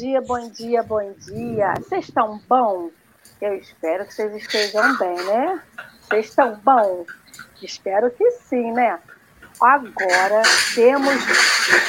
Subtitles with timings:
[0.00, 1.74] dia, bom dia, bom dia.
[1.76, 2.88] Vocês estão bom?
[3.38, 5.62] Eu espero que vocês estejam bem, né?
[6.08, 7.04] Vocês estão bom?
[7.60, 8.98] Espero que sim, né?
[9.60, 10.40] Agora
[10.74, 11.14] temos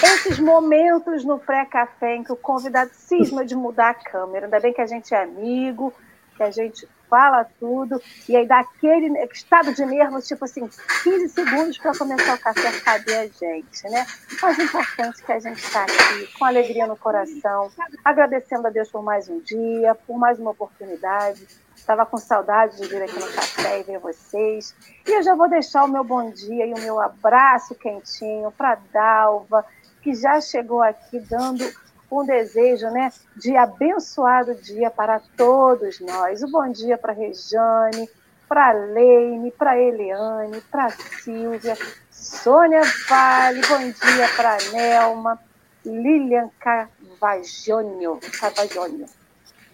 [0.03, 4.45] esses momentos no pré-café em que o convidado cisma de mudar a câmera.
[4.45, 5.93] Ainda bem que a gente é amigo,
[6.35, 10.69] que a gente fala tudo, e aí dá aquele estado de nervos, tipo assim,
[11.03, 14.07] 15 segundos para começar o café, cadê a gente, né?
[14.41, 17.69] Mas o importante é que a gente está aqui, com alegria no coração,
[18.05, 21.45] agradecendo a Deus por mais um dia, por mais uma oportunidade.
[21.75, 24.73] Estava com saudade de vir aqui no café e ver vocês.
[25.05, 28.77] E eu já vou deixar o meu bom dia e o meu abraço quentinho para
[28.93, 29.65] Dalva,
[30.01, 31.65] que já chegou aqui dando
[32.11, 36.43] um desejo né, de abençoado dia para todos nós.
[36.43, 38.09] Um bom dia para Rejane,
[38.49, 41.77] para Leine, para Eliane, para Silvia,
[42.11, 45.39] Sônia Vale, bom dia para Nelma,
[45.85, 48.19] Lilian Cavajonio,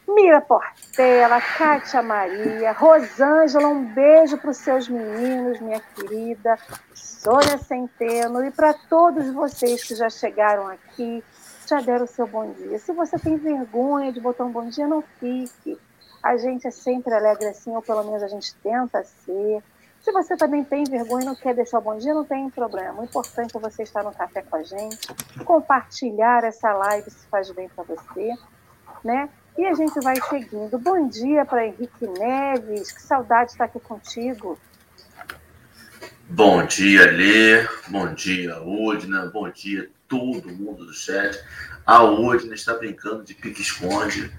[0.07, 6.57] Mira Portela, Kátia Maria, Rosângela, um beijo para os seus meninos, minha querida,
[6.93, 11.21] Sônia Centeno, e para todos vocês que já chegaram aqui,
[11.69, 12.79] já deram o seu bom dia.
[12.79, 15.77] Se você tem vergonha de botar um bom dia, não fique.
[16.23, 19.63] A gente é sempre alegre assim, ou pelo menos a gente tenta ser.
[20.01, 23.01] Se você também tem vergonha e não quer deixar o bom dia, não tem problema.
[23.01, 25.07] O importante é você estar no café com a gente,
[25.43, 28.33] compartilhar essa live se faz bem para você,
[29.03, 29.29] né?
[29.57, 30.77] E a gente vai seguindo.
[30.77, 34.57] Bom dia para Henrique Neves, que saudade estar aqui contigo.
[36.29, 37.67] Bom dia, Lê.
[37.87, 39.25] Bom dia, Udna.
[39.27, 41.39] Bom dia, todo mundo do chat.
[41.85, 44.31] A Udna está brincando de pique-esconde.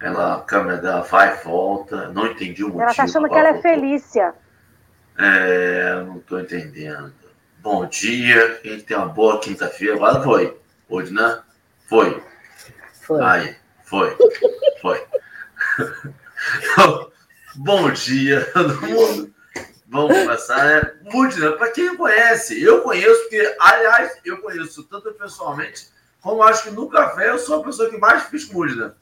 [0.00, 2.08] Ela, a câmera dela vai e volta.
[2.08, 2.82] Não entendi o motivo.
[2.82, 4.34] Ela está achando que ela é Felícia.
[5.18, 7.12] É, não estou entendendo.
[7.58, 8.60] Bom dia.
[8.64, 9.94] A gente tem uma boa quinta-feira.
[9.94, 10.56] Agora foi.
[10.88, 11.44] Udna?
[11.86, 12.22] Foi.
[13.02, 13.22] Foi.
[13.22, 13.54] Aí,
[13.84, 14.16] foi.
[14.80, 15.06] Foi.
[17.56, 19.34] Bom dia, todo mundo.
[19.90, 20.94] Vamos começar, né?
[21.02, 25.88] Mudna, para quem conhece, eu conheço, porque, aliás, eu conheço tanto pessoalmente,
[26.20, 28.96] como acho que no café eu sou a pessoa que mais fiz Mudna.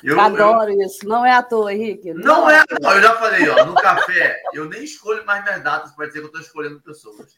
[0.00, 0.80] Eu adoro eu...
[0.86, 2.14] isso, não é à toa, Henrique.
[2.14, 5.42] Não, não é à toa, eu já falei, ó, no café, eu nem escolho mais
[5.42, 7.36] minhas datas para dizer que eu estou escolhendo pessoas.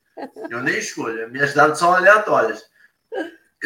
[0.51, 2.69] Eu nem escolho, minhas datas são aleatórias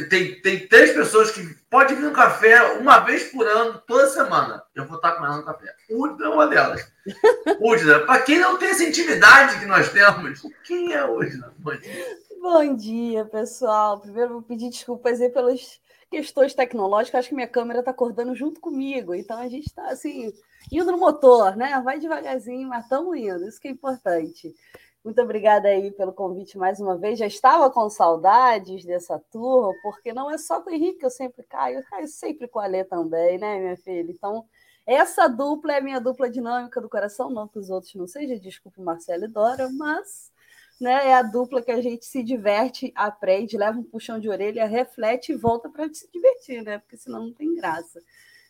[0.02, 4.62] tem, tem três pessoas que pode vir no café uma vez por ano, toda semana.
[4.74, 5.72] Eu vou estar com ela no café.
[5.88, 6.92] Udna é uma delas.
[7.60, 11.52] Udna, para quem não tem essa intimidade que nós temos, quem é Udna?
[11.58, 12.18] Bom dia.
[12.40, 14.00] Bom dia, pessoal.
[14.00, 15.80] Primeiro vou pedir desculpas aí pelas
[16.10, 17.20] questões tecnológicas.
[17.20, 19.14] Acho que minha câmera está acordando junto comigo.
[19.14, 20.32] Então a gente está assim,
[20.72, 21.80] indo no motor, né?
[21.84, 23.48] Vai devagarzinho, mas estamos indo.
[23.48, 24.54] Isso que é importante.
[25.04, 27.18] Muito obrigada aí pelo convite mais uma vez.
[27.18, 31.10] Já estava com saudades dessa turma, porque não é só com o Henrique que eu
[31.10, 34.10] sempre caio, eu caio sempre com a Lê também, né, minha filha?
[34.10, 34.46] Então,
[34.86, 38.38] essa dupla é a minha dupla dinâmica do coração, não que os outros não sejam,
[38.38, 40.32] desculpe Marcelo e Dora, mas
[40.80, 44.66] né, é a dupla que a gente se diverte, aprende, leva um puxão de orelha,
[44.66, 46.78] reflete e volta para se divertir, né?
[46.78, 48.00] Porque senão não tem graça.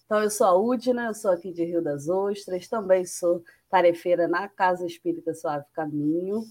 [0.04, 4.28] Então, eu sou a Udina, eu sou aqui de Rio das Ostras, também sou tarefeira
[4.28, 6.42] na Casa Espírita Suave Caminho.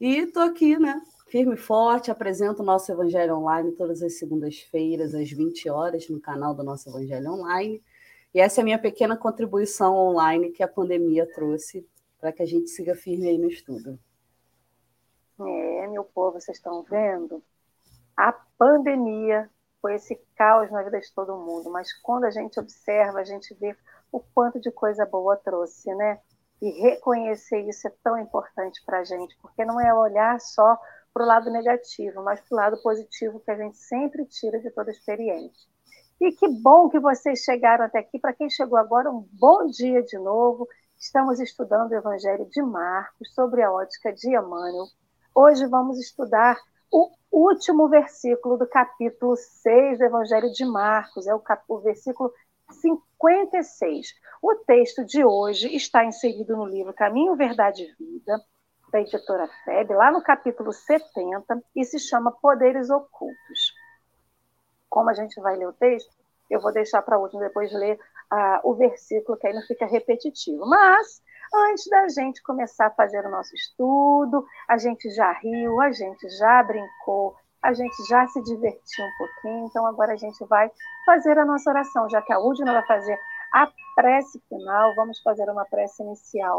[0.00, 1.00] E estou aqui, né?
[1.28, 6.20] Firme e forte, apresento o nosso Evangelho Online todas as segundas-feiras, às 20 horas, no
[6.20, 7.80] canal do nosso Evangelho Online.
[8.34, 11.86] E essa é a minha pequena contribuição online que a pandemia trouxe
[12.20, 13.98] para que a gente siga firme aí no estudo.
[15.38, 17.42] É, meu povo, vocês estão vendo?
[18.16, 19.48] A pandemia
[19.80, 23.54] foi esse caos na vida de todo mundo, mas quando a gente observa, a gente
[23.54, 23.76] vê
[24.12, 26.20] o quanto de coisa boa trouxe, né?
[26.60, 30.78] E reconhecer isso é tão importante para a gente, porque não é olhar só
[31.12, 34.70] para o lado negativo, mas para o lado positivo que a gente sempre tira de
[34.70, 35.68] toda experiência.
[36.20, 38.18] E que bom que vocês chegaram até aqui.
[38.18, 40.68] Para quem chegou agora, um bom dia de novo.
[40.98, 44.84] Estamos estudando o Evangelho de Marcos sobre a ótica de Emmanuel.
[45.34, 46.58] Hoje vamos estudar
[46.90, 51.62] o último versículo do capítulo 6 do Evangelho de Marcos, é o, cap...
[51.68, 52.32] o versículo
[52.70, 54.14] 56.
[54.42, 58.42] O texto de hoje está inserido no livro Caminho, Verdade e Vida,
[58.90, 63.74] da editora FEB, lá no capítulo 70, e se chama Poderes Ocultos.
[64.88, 66.10] Como a gente vai ler o texto,
[66.50, 67.96] eu vou deixar para último depois ler
[68.32, 70.66] uh, o versículo, que aí não fica repetitivo.
[70.66, 75.90] Mas, antes da gente começar a fazer o nosso estudo, a gente já riu, a
[75.92, 80.70] gente já brincou, a gente já se divertiu um pouquinho, então agora a gente vai
[81.04, 83.18] fazer a nossa oração, já que a Udina vai fazer
[83.52, 86.58] a prece final, vamos fazer uma prece inicial,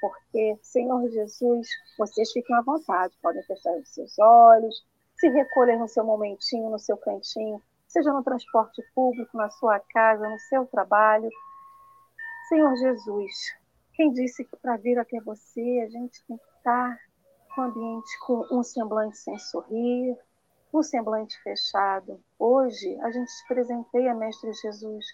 [0.00, 4.84] porque, Senhor Jesus, vocês fiquem à vontade, podem fechar os seus olhos,
[5.16, 10.28] se recolher no seu momentinho, no seu cantinho, seja no transporte público, na sua casa,
[10.28, 11.30] no seu trabalho.
[12.48, 13.32] Senhor Jesus,
[13.94, 16.98] quem disse que para vir até você a gente tem que estar
[17.54, 20.18] com o ambiente com um semblante sem sorrir,
[20.72, 22.22] um semblante fechado?
[22.38, 25.04] Hoje a gente te presenteia, Mestre Jesus,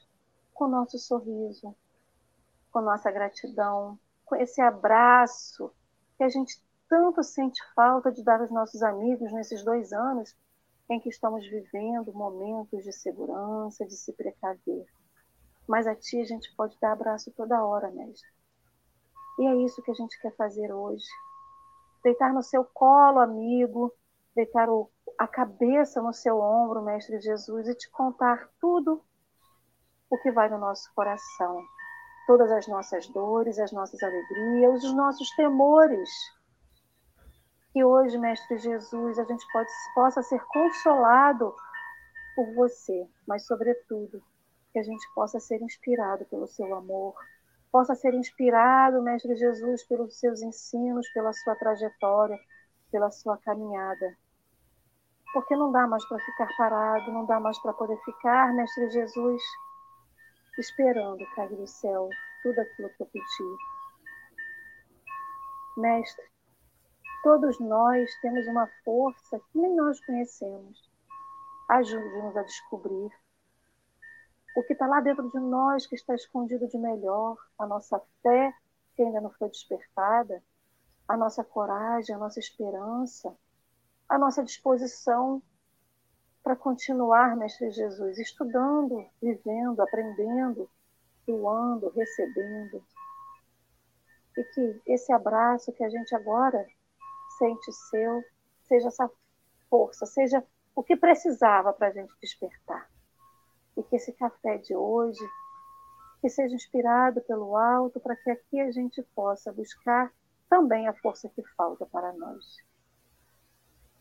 [0.54, 1.74] com nosso sorriso,
[2.70, 5.72] com nossa gratidão, com esse abraço
[6.16, 10.36] que a gente tanto sente falta de dar aos nossos amigos nesses dois anos
[10.88, 14.86] em que estamos vivendo momentos de segurança, de se precaver.
[15.66, 18.37] Mas a Ti a gente pode dar abraço toda hora, mestre.
[19.38, 21.06] E é isso que a gente quer fazer hoje.
[22.02, 23.92] Deitar no seu colo, amigo,
[24.34, 29.02] deitar o, a cabeça no seu ombro, Mestre Jesus, e te contar tudo
[30.10, 31.62] o que vai no nosso coração.
[32.26, 36.10] Todas as nossas dores, as nossas alegrias, os nossos temores
[37.72, 41.54] que hoje, Mestre Jesus, a gente pode, possa ser consolado
[42.34, 44.22] por você, mas, sobretudo,
[44.72, 47.14] que a gente possa ser inspirado pelo seu amor,
[47.70, 52.38] possa ser inspirado, Mestre Jesus, pelos seus ensinos, pela sua trajetória,
[52.90, 54.16] pela sua caminhada.
[55.32, 59.42] Porque não dá mais para ficar parado, não dá mais para poder ficar, Mestre Jesus,
[60.58, 62.08] esperando cair do céu
[62.42, 63.56] tudo aquilo que eu pedi.
[65.76, 66.24] Mestre,
[67.22, 70.78] Todos nós temos uma força que nem nós conhecemos.
[71.68, 73.10] Ajude-nos a descobrir
[74.58, 78.52] o que está lá dentro de nós, que está escondido de melhor, a nossa fé,
[78.96, 80.42] que ainda não foi despertada,
[81.06, 83.32] a nossa coragem, a nossa esperança,
[84.08, 85.40] a nossa disposição
[86.42, 90.68] para continuar, Mestre Jesus, estudando, vivendo, aprendendo,
[91.24, 92.84] doando, recebendo.
[94.36, 96.66] E que esse abraço que a gente agora
[97.38, 98.24] sente seu,
[98.64, 99.08] seja essa
[99.70, 100.44] força, seja
[100.74, 102.90] o que precisava para a gente despertar.
[103.78, 105.24] E que esse café de hoje
[106.20, 110.12] que seja inspirado pelo alto para que aqui a gente possa buscar
[110.48, 112.44] também a força que falta para nós.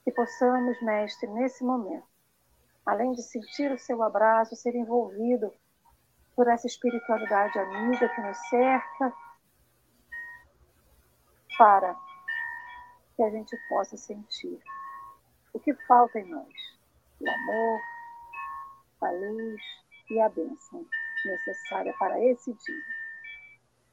[0.03, 2.07] Que possamos, mestre, nesse momento,
[2.85, 5.53] além de sentir o seu abraço, ser envolvido
[6.35, 9.13] por essa espiritualidade amiga que nos cerca,
[11.57, 11.95] para
[13.15, 14.59] que a gente possa sentir
[15.53, 16.53] o que falta em nós:
[17.19, 17.79] o amor,
[19.05, 19.61] a luz
[20.09, 20.85] e a bênção
[21.25, 22.83] necessária para esse dia.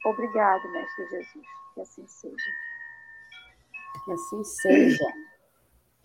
[0.07, 2.51] Obrigado, Mestre Jesus, que assim seja.
[4.05, 5.05] Que assim seja.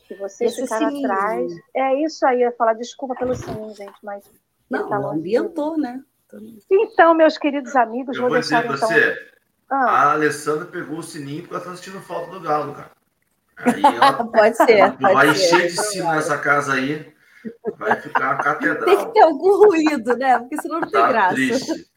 [0.07, 1.11] Que vocês Esse ficaram sininho.
[1.11, 1.53] atrás.
[1.75, 4.23] É isso aí, eu ia falar, desculpa pelo sininho, gente, mas.
[4.69, 6.03] Não, tá ambientou, né?
[6.69, 8.77] Então, meus queridos amigos, eu vou, vou deixar então.
[8.77, 9.29] Você,
[9.69, 9.75] ah.
[9.75, 12.91] A Alessandra pegou o sininho porque ela está assistindo foto do Galo, cara.
[13.57, 14.97] Aí ela, pode ser.
[14.97, 17.13] Pode vai ser, encher de sino nessa casa aí.
[17.77, 18.85] Vai ficar a catedral.
[18.85, 20.39] Tem que ter algum ruído, né?
[20.39, 21.35] Porque senão não tem tá graça.
[21.35, 21.89] Triste.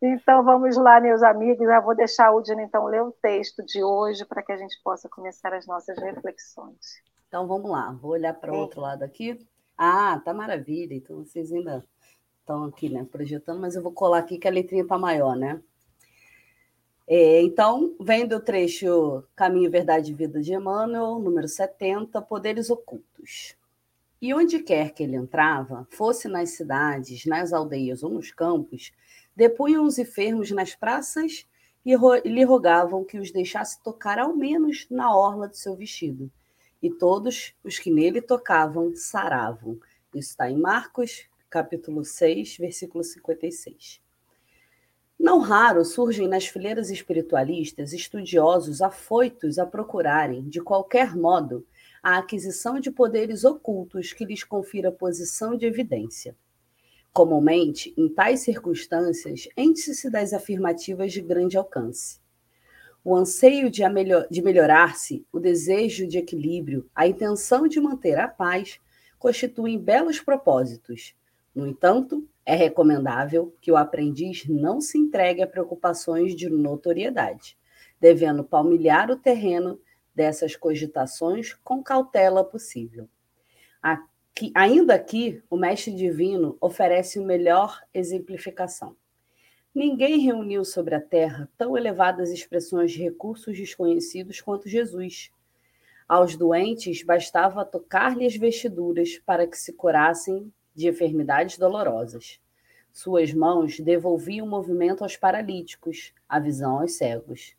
[0.00, 1.66] Então vamos lá, meus amigos.
[1.66, 4.78] Eu vou deixar a Udina então ler o texto de hoje para que a gente
[4.82, 7.02] possa começar as nossas reflexões.
[7.28, 9.38] Então vamos lá, vou olhar para o outro lado aqui.
[9.78, 10.94] Ah, tá maravilha.
[10.94, 11.82] Então vocês ainda
[12.40, 15.62] estão aqui, né, projetando, mas eu vou colar aqui que a letrinha tá maior, né?
[17.06, 23.56] É, então, vem do trecho Caminho, Verdade e Vida de Emmanuel, número 70, Poderes Ocultos.
[24.22, 28.92] E onde quer que ele entrava, fosse nas cidades, nas aldeias ou nos campos,
[29.34, 31.44] depunham os enfermos nas praças
[31.84, 36.30] e lhe rogavam que os deixasse tocar ao menos na orla de seu vestido.
[36.80, 39.80] E todos os que nele tocavam saravam.
[40.14, 44.00] Isso está em Marcos, capítulo 6, versículo 56.
[45.18, 51.66] Não raro surgem nas fileiras espiritualistas estudiosos afoitos a procurarem, de qualquer modo,
[52.02, 56.36] a aquisição de poderes ocultos que lhes confira posição de evidência.
[57.12, 62.20] Comumente, em tais circunstâncias, enche-se das afirmativas de grande alcance.
[63.04, 63.82] O anseio de,
[64.30, 68.80] de melhorar-se, o desejo de equilíbrio, a intenção de manter a paz
[69.18, 71.14] constituem belos propósitos.
[71.54, 77.56] No entanto, é recomendável que o aprendiz não se entregue a preocupações de notoriedade,
[78.00, 79.78] devendo palmilhar o terreno
[80.14, 83.08] dessas cogitações com cautela possível.
[83.82, 88.96] Aqui, ainda aqui, o Mestre Divino oferece uma melhor exemplificação.
[89.74, 95.30] Ninguém reuniu sobre a terra tão elevadas expressões de recursos desconhecidos quanto Jesus.
[96.06, 102.38] Aos doentes bastava tocar-lhe as vestiduras para que se curassem de enfermidades dolorosas.
[102.92, 107.56] Suas mãos devolviam o movimento aos paralíticos, a visão aos cegos.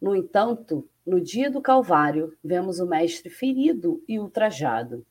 [0.00, 5.04] No entanto, no dia do Calvário, vemos o Mestre ferido e ultrajado.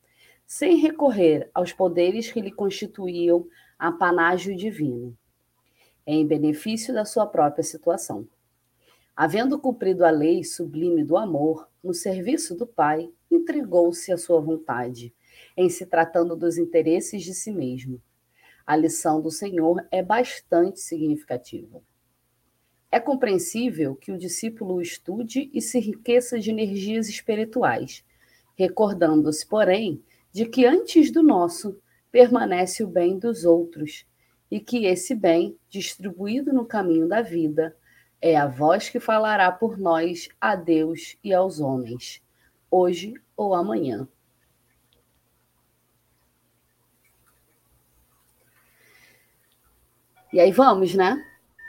[0.48, 3.48] sem recorrer aos poderes que lhe constituíam
[3.80, 5.18] apanágio divino,
[6.06, 8.28] em benefício da sua própria situação.
[9.16, 15.14] Havendo cumprido a lei sublime do amor, no serviço do Pai, entregou-se à sua vontade,
[15.58, 18.02] em se tratando dos interesses de si mesmo.
[18.66, 21.82] A lição do Senhor é bastante significativa.
[22.92, 28.04] É compreensível que o discípulo estude e se enriqueça de energias espirituais,
[28.56, 30.02] recordando-se, porém,
[30.32, 31.80] de que antes do nosso
[32.12, 34.06] permanece o bem dos outros,
[34.50, 37.76] e que esse bem, distribuído no caminho da vida,
[38.22, 42.22] é a voz que falará por nós a Deus e aos homens,
[42.72, 44.08] hoje ou amanhã.
[50.32, 51.24] E aí vamos, né?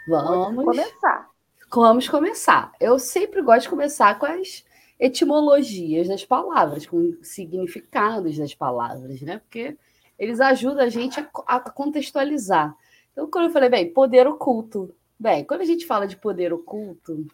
[0.07, 0.65] Vamos.
[0.65, 1.31] Começar.
[1.73, 2.73] Vamos começar.
[2.81, 4.65] Eu sempre gosto de começar com as
[4.99, 9.39] etimologias das palavras, com significados das palavras, né?
[9.39, 9.77] Porque
[10.19, 12.75] eles ajudam a gente a, a contextualizar.
[13.13, 14.95] Então, quando eu falei, bem, poder oculto.
[15.19, 17.27] Bem, quando a gente fala de poder oculto,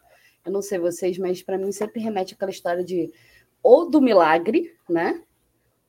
[0.45, 3.13] eu não sei vocês, mas para mim sempre remete àquela história de
[3.61, 5.21] ou do milagre, né?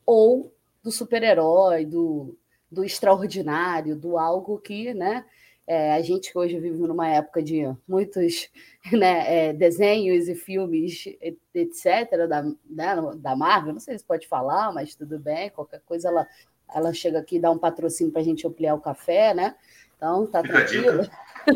[0.05, 2.37] Ou do super-herói, do,
[2.71, 5.25] do extraordinário, do algo que, né?
[5.67, 8.49] É, a gente que hoje vive numa época de muitos
[8.93, 11.05] né, é, desenhos e filmes,
[11.53, 16.09] etc., da, né, da Marvel, não sei se pode falar, mas tudo bem, qualquer coisa
[16.09, 16.27] ela,
[16.73, 19.55] ela chega aqui e dá um patrocínio para a gente ampliar o café, né?
[19.97, 21.03] Então, tá tranquilo.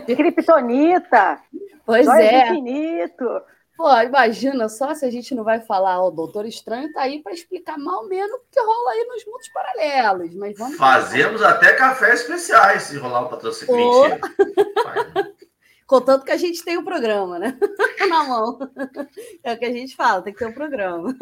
[0.05, 1.41] Kryptonita!
[1.85, 2.47] Pois é.
[2.47, 3.27] infinito!
[3.79, 7.31] Pô, imagina só se a gente não vai falar, o Doutor Estranho tá aí para
[7.31, 10.35] explicar mal menos o que rola aí nos mundos paralelos.
[10.35, 13.73] Mas vamos Fazemos até cafés especiais se rolar o patrocínio.
[13.73, 14.03] Oh.
[15.87, 17.57] Contanto que a gente tem o um programa, né?
[18.09, 18.59] Na mão.
[19.41, 21.15] É o que a gente fala, tem que ter um programa.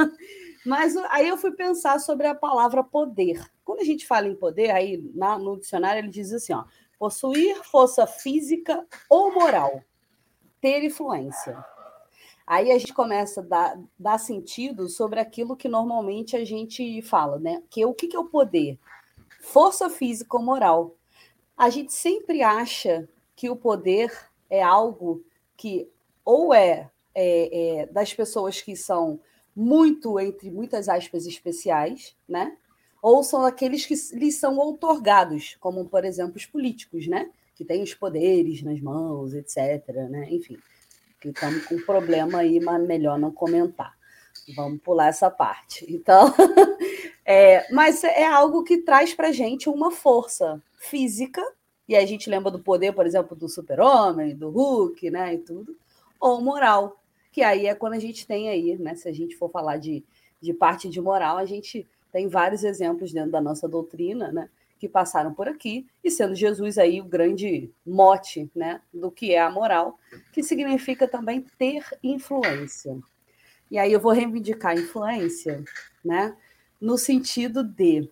[0.66, 3.40] Mas aí eu fui pensar sobre a palavra poder.
[3.64, 6.64] Quando a gente fala em poder, aí na, no dicionário ele diz assim: ó,
[6.98, 9.80] possuir força física ou moral,
[10.60, 11.56] ter influência.
[12.48, 17.38] Aí a gente começa a dar, dar sentido sobre aquilo que normalmente a gente fala,
[17.38, 17.62] né?
[17.70, 18.80] Que o que, que é o poder?
[19.42, 20.96] Força física ou moral.
[21.58, 24.18] A gente sempre acha que o poder
[24.50, 25.22] é algo
[25.58, 25.90] que
[26.24, 29.20] ou é, é, é das pessoas que são
[29.54, 32.56] muito, entre muitas aspas, especiais, né?
[33.02, 37.30] Ou são aqueles que lhes são outorgados, como, por exemplo, os políticos, né?
[37.56, 39.86] Que têm os poderes nas mãos, etc.
[40.10, 40.30] Né?
[40.32, 40.58] Enfim
[41.20, 43.96] que estamos com problema aí, mas melhor não comentar.
[44.56, 45.86] Vamos pular essa parte.
[45.90, 46.34] Então,
[47.26, 51.44] é, mas é algo que traz para gente uma força física,
[51.88, 55.76] e a gente lembra do poder, por exemplo, do super-homem, do Hulk, né, e tudo,
[56.20, 59.50] ou moral, que aí é quando a gente tem aí, né, se a gente for
[59.50, 60.04] falar de,
[60.42, 64.88] de parte de moral, a gente tem vários exemplos dentro da nossa doutrina, né, que
[64.88, 69.50] passaram por aqui, e sendo Jesus aí o grande mote né, do que é a
[69.50, 70.00] moral,
[70.32, 72.98] que significa também ter influência.
[73.70, 75.64] E aí eu vou reivindicar a influência,
[76.04, 76.36] né,
[76.80, 78.10] no sentido de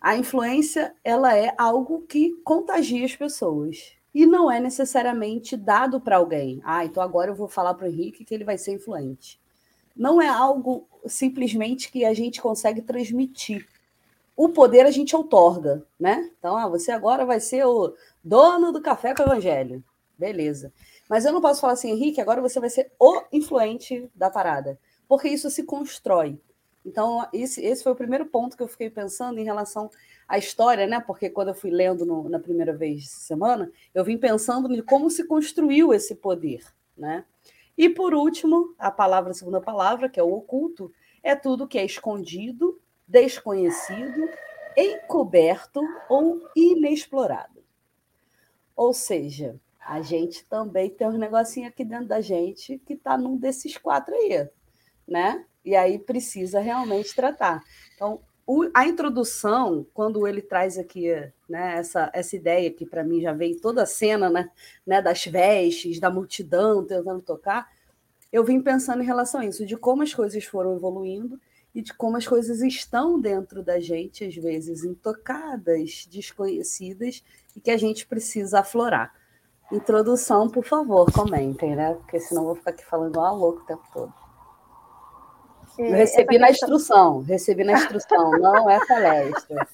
[0.00, 6.16] a influência ela é algo que contagia as pessoas e não é necessariamente dado para
[6.16, 6.60] alguém.
[6.64, 9.40] Ah, então agora eu vou falar para o Henrique que ele vai ser influente.
[9.96, 13.66] Não é algo simplesmente que a gente consegue transmitir
[14.36, 16.30] o poder a gente outorga, né?
[16.38, 19.82] Então, ah, você agora vai ser o dono do café com o evangelho.
[20.18, 20.72] Beleza.
[21.08, 24.78] Mas eu não posso falar assim, Henrique, agora você vai ser o influente da parada.
[25.08, 26.38] Porque isso se constrói.
[26.84, 29.90] Então, esse, esse foi o primeiro ponto que eu fiquei pensando em relação
[30.28, 31.00] à história, né?
[31.00, 34.82] Porque quando eu fui lendo no, na primeira vez de semana, eu vim pensando em
[34.82, 36.62] como se construiu esse poder,
[36.96, 37.24] né?
[37.76, 41.78] E por último, a palavra, a segunda palavra, que é o oculto, é tudo que
[41.78, 44.28] é escondido desconhecido,
[44.76, 47.62] encoberto ou inexplorado.
[48.74, 53.36] Ou seja, a gente também tem um negocinho aqui dentro da gente que está num
[53.36, 54.48] desses quatro aí,
[55.06, 55.44] né?
[55.64, 57.62] E aí precisa realmente tratar.
[57.94, 58.20] Então,
[58.74, 61.10] a introdução, quando ele traz aqui
[61.48, 64.50] né, essa, essa ideia que para mim já veio toda a cena né,
[64.86, 67.68] né, das vestes, da multidão tentando tocar,
[68.32, 71.40] eu vim pensando em relação a isso, de como as coisas foram evoluindo
[71.76, 77.22] e de como as coisas estão dentro da gente, às vezes intocadas, desconhecidas,
[77.54, 79.14] e que a gente precisa aflorar.
[79.70, 81.92] Introdução, por favor, comentem, né?
[81.92, 84.14] Porque senão eu vou ficar aqui falando a louco o tempo todo.
[85.78, 89.68] Eu recebi na instrução, recebi na instrução, não é palestra.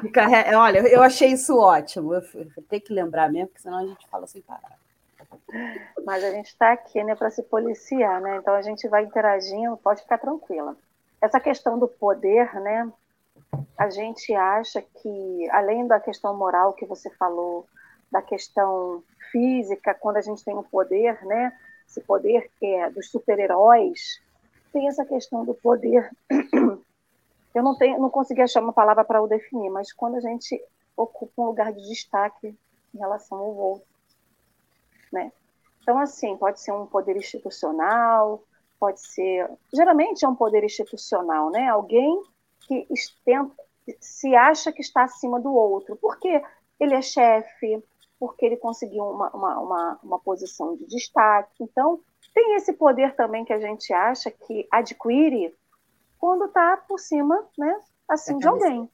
[0.00, 0.26] Fica,
[0.58, 2.12] olha, eu achei isso ótimo.
[2.12, 2.22] Eu
[2.68, 4.76] tenho que lembrar mesmo, porque senão a gente fala sem parar.
[6.04, 8.38] Mas a gente está aqui né, para se policiar, né?
[8.38, 10.76] Então a gente vai interagindo, pode ficar tranquila
[11.20, 12.90] essa questão do poder, né?
[13.80, 17.66] a gente acha que, além da questão moral que você falou,
[18.12, 21.56] da questão física, quando a gente tem o poder, né?
[21.88, 24.20] Esse poder que é dos super-heróis,
[24.70, 26.10] tem essa questão do poder.
[27.54, 30.62] Eu não tenho, não consegui achar uma palavra para o definir, mas quando a gente
[30.94, 32.54] ocupa um lugar de destaque
[32.94, 33.88] em relação ao outro,
[35.10, 35.32] né?
[35.80, 38.42] Então, assim, pode ser um poder institucional,
[38.80, 39.48] pode ser.
[39.72, 41.68] Geralmente é um poder institucional, né?
[41.68, 42.22] Alguém
[42.62, 42.88] que
[44.00, 46.42] se acha que está acima do outro, porque
[46.78, 47.84] ele é chefe,
[48.18, 51.62] porque ele conseguiu uma, uma, uma, uma posição de destaque.
[51.62, 52.00] Então,
[52.34, 55.54] tem esse poder também que a gente acha que adquire
[56.18, 58.88] quando está por cima, né, assim, de alguém.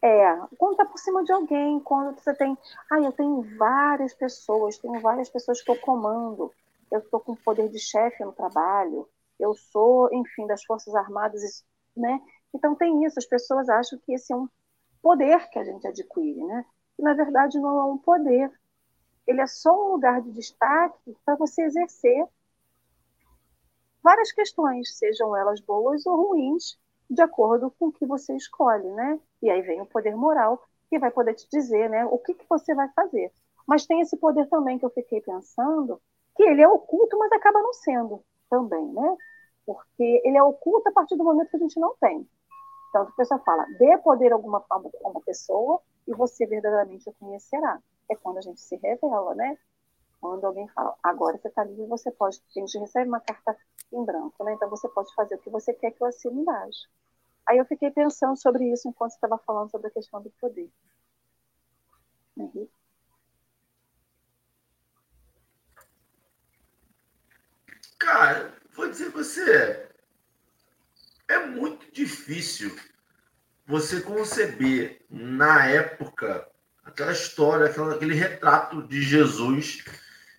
[0.00, 2.58] É, quando está por cima de alguém, quando você tem,
[2.90, 6.52] ah, eu tenho várias pessoas, tenho várias pessoas que eu comando,
[6.92, 9.08] eu estou com poder de chefe no trabalho,
[9.40, 11.64] eu sou, enfim, das Forças Armadas,
[11.96, 12.20] né?
[12.54, 14.46] Então tem isso, as pessoas acham que esse é um
[15.00, 16.64] poder que a gente adquire, né?
[16.98, 18.52] E, na verdade não é um poder,
[19.26, 22.26] ele é só um lugar de destaque para você exercer
[24.02, 29.18] várias questões, sejam elas boas ou ruins, de acordo com o que você escolhe, né?
[29.40, 32.44] E aí vem o poder moral, que vai poder te dizer, né, o que, que
[32.48, 33.32] você vai fazer.
[33.66, 36.00] Mas tem esse poder também que eu fiquei pensando,
[36.36, 39.16] que ele é oculto, mas acaba não sendo também, né?
[39.64, 42.28] Porque ele é oculto a partir do momento que a gente não tem.
[42.88, 44.76] Então, a pessoa fala, dê poder a alguma a
[45.08, 47.80] uma pessoa e você verdadeiramente o conhecerá.
[48.10, 49.56] É quando a gente se revela, né?
[50.20, 52.42] Quando alguém fala, agora você está livre, você pode.
[52.56, 53.56] A gente recebe uma carta
[53.92, 54.52] em branco, né?
[54.52, 56.88] Então você pode fazer o que você quer que eu assine embaixo.
[57.46, 60.70] Aí eu fiquei pensando sobre isso enquanto estava falando sobre a questão do poder.
[62.36, 62.81] Henrique?
[68.02, 69.86] Cara, vou dizer você,
[71.28, 72.76] é muito difícil
[73.64, 76.48] você conceber na época
[76.82, 79.84] aquela história, aquele retrato de Jesus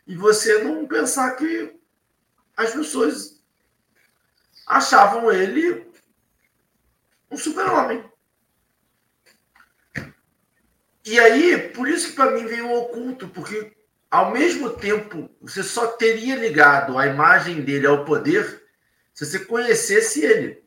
[0.05, 1.79] e você não pensar que
[2.57, 3.41] as pessoas
[4.67, 5.89] achavam ele
[7.31, 8.03] um super-homem.
[11.05, 13.73] E aí, por isso que para mim veio o oculto, porque
[14.13, 18.61] ao mesmo tempo você só teria ligado a imagem dele ao poder
[19.11, 20.63] se você conhecesse ele.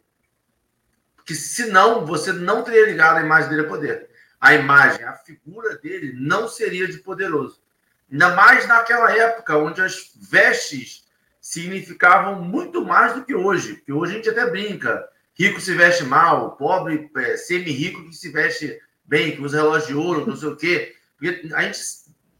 [1.14, 4.10] Porque senão você não teria ligado a imagem dele ao poder.
[4.40, 7.62] A imagem, a figura dele não seria de poderoso.
[8.10, 11.04] Ainda mais naquela época, onde as vestes
[11.40, 13.74] significavam muito mais do que hoje.
[13.74, 15.08] Porque hoje a gente até brinca.
[15.34, 19.94] Rico se veste mal, pobre, é, semi-rico que se veste bem, que usa relógio de
[19.94, 20.96] ouro, não sei o quê.
[21.16, 21.78] Porque a gente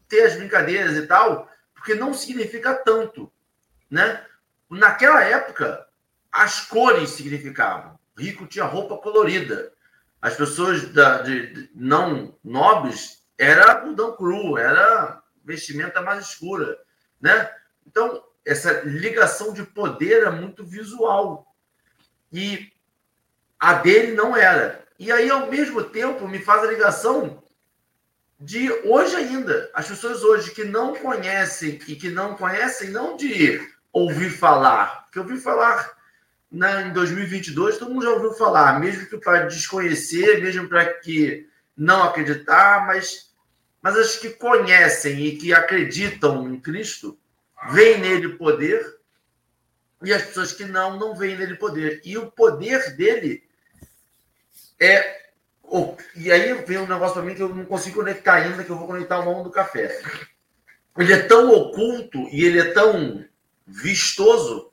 [0.07, 3.31] tem as brincadeiras e tal, porque não significa tanto.
[3.89, 4.23] Né?
[4.69, 5.87] Naquela época,
[6.31, 7.97] as cores significavam.
[8.17, 9.71] Rico tinha roupa colorida.
[10.21, 16.77] As pessoas da, de, de não nobres era algodão cru, era vestimenta mais escura,
[17.21, 17.49] né?
[17.85, 21.55] Então, essa ligação de poder é muito visual.
[22.31, 22.71] E
[23.59, 24.83] a dele não era.
[24.99, 27.43] E aí, ao mesmo tempo, me faz a ligação
[28.39, 29.69] de hoje ainda.
[29.73, 33.59] As pessoas hoje que não conhecem e que não conhecem, não de
[33.91, 35.95] ouvir falar, porque ouvir falar
[36.51, 41.47] na, em 2022 todo mundo já ouviu falar, mesmo que para desconhecer, mesmo para que
[41.75, 43.27] não acreditar, mas
[43.81, 47.17] mas as que conhecem e que acreditam em Cristo,
[47.71, 48.97] veem nele poder,
[50.03, 52.01] e as pessoas que não, não veem nele poder.
[52.03, 53.43] E o poder dele
[54.79, 55.26] é.
[56.15, 58.77] E aí vem um negócio para mim que eu não consigo conectar ainda, que eu
[58.77, 60.01] vou conectar ao longo do café.
[60.97, 63.23] Ele é tão oculto e ele é tão
[63.65, 64.71] vistoso,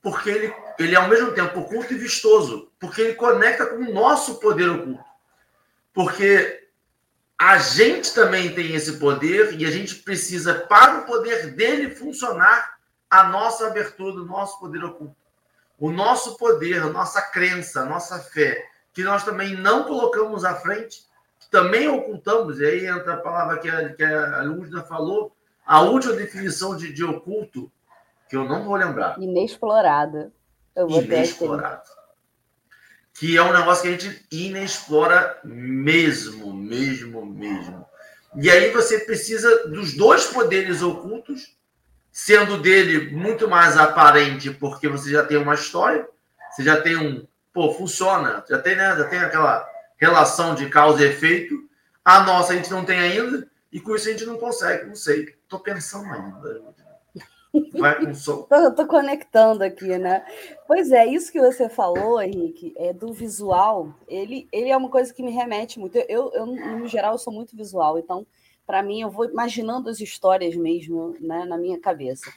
[0.00, 3.92] porque ele, ele é ao mesmo tempo oculto e vistoso, porque ele conecta com o
[3.92, 5.04] nosso poder oculto.
[5.92, 6.68] Porque
[7.38, 12.76] a gente também tem esse poder e a gente precisa, para o poder dele funcionar,
[13.10, 15.16] a nossa abertura, o nosso poder oculto.
[15.78, 18.64] O nosso poder, a nossa crença, a nossa fé,
[18.96, 21.04] que nós também não colocamos à frente,
[21.38, 25.82] que também ocultamos, e aí entra a palavra que a, que a Lúcia falou, a
[25.82, 27.70] última definição de, de oculto,
[28.28, 29.16] que eu não vou lembrar.
[29.20, 30.32] Inexplorada.
[30.74, 31.96] Eu vou Inexplorado
[33.18, 37.86] que é um negócio que a gente inexplora mesmo, mesmo, mesmo.
[38.36, 41.56] E aí você precisa dos dois poderes ocultos,
[42.12, 46.06] sendo dele muito mais aparente, porque você já tem uma história,
[46.50, 47.26] você já tem um.
[47.56, 48.94] Pô, funciona, já tem, né?
[48.98, 49.66] Já tem aquela
[49.96, 51.54] relação de causa e efeito.
[52.04, 54.94] A nossa a gente não tem ainda, e com isso a gente não consegue, não
[54.94, 55.34] sei.
[55.42, 56.62] Estou pensando ainda.
[57.78, 58.44] Vai tô,
[58.76, 60.22] tô conectando aqui, né?
[60.66, 63.88] Pois é, isso que você falou, Henrique, é do visual.
[64.06, 65.96] Ele, ele é uma coisa que me remete muito.
[65.96, 68.26] Eu, eu no geral, eu sou muito visual, então,
[68.66, 72.30] para mim, eu vou imaginando as histórias mesmo né, na minha cabeça.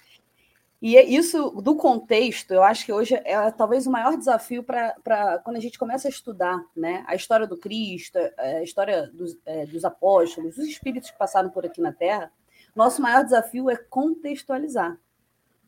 [0.82, 5.42] E é isso do contexto, eu acho que hoje é talvez o maior desafio para
[5.44, 9.66] quando a gente começa a estudar né, a história do Cristo, a história dos, é,
[9.66, 12.32] dos apóstolos, dos espíritos que passaram por aqui na Terra.
[12.74, 14.98] Nosso maior desafio é contextualizar.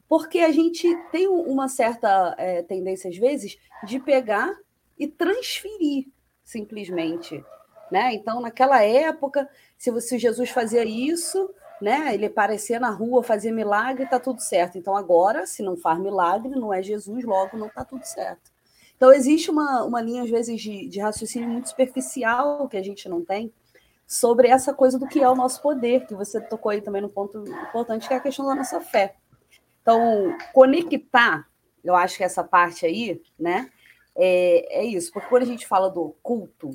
[0.07, 4.53] Porque a gente tem uma certa é, tendência, às vezes, de pegar
[4.97, 6.07] e transferir
[6.43, 7.43] simplesmente.
[7.89, 8.13] Né?
[8.13, 12.13] Então, naquela época, se, você, se Jesus fazia isso, né?
[12.13, 14.77] Ele aparecia na rua, fazia milagre, está tudo certo.
[14.77, 18.51] Então, agora, se não faz milagre, não é Jesus, logo não está tudo certo.
[18.95, 23.09] Então, existe uma, uma linha, às vezes, de, de raciocínio muito superficial que a gente
[23.09, 23.51] não tem
[24.07, 27.09] sobre essa coisa do que é o nosso poder, que você tocou aí também no
[27.09, 29.15] ponto importante, que é a questão da nossa fé.
[29.81, 31.47] Então, conectar,
[31.83, 33.71] eu acho que essa parte aí, né,
[34.15, 36.71] é, é isso, porque quando a gente fala do culto,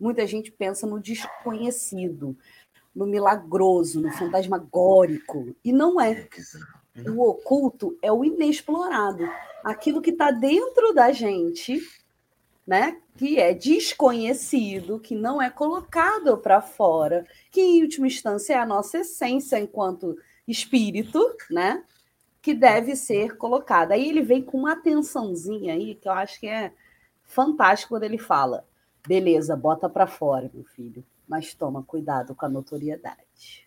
[0.00, 2.34] muita gente pensa no desconhecido
[2.94, 5.54] no milagroso, no fantasmagórico.
[5.64, 6.28] E não é.
[7.06, 9.28] O oculto é o inexplorado.
[9.64, 11.80] Aquilo que está dentro da gente,
[12.66, 13.00] né?
[13.16, 18.66] que é desconhecido, que não é colocado para fora, que em última instância é a
[18.66, 20.16] nossa essência enquanto
[20.48, 21.84] espírito, né?
[22.40, 23.94] que deve ser colocada.
[23.94, 26.72] Aí ele vem com uma atençãozinha aí, que eu acho que é
[27.24, 28.66] fantástico quando ele fala:
[29.06, 33.64] beleza, bota para fora, meu filho mas toma cuidado com a notoriedade.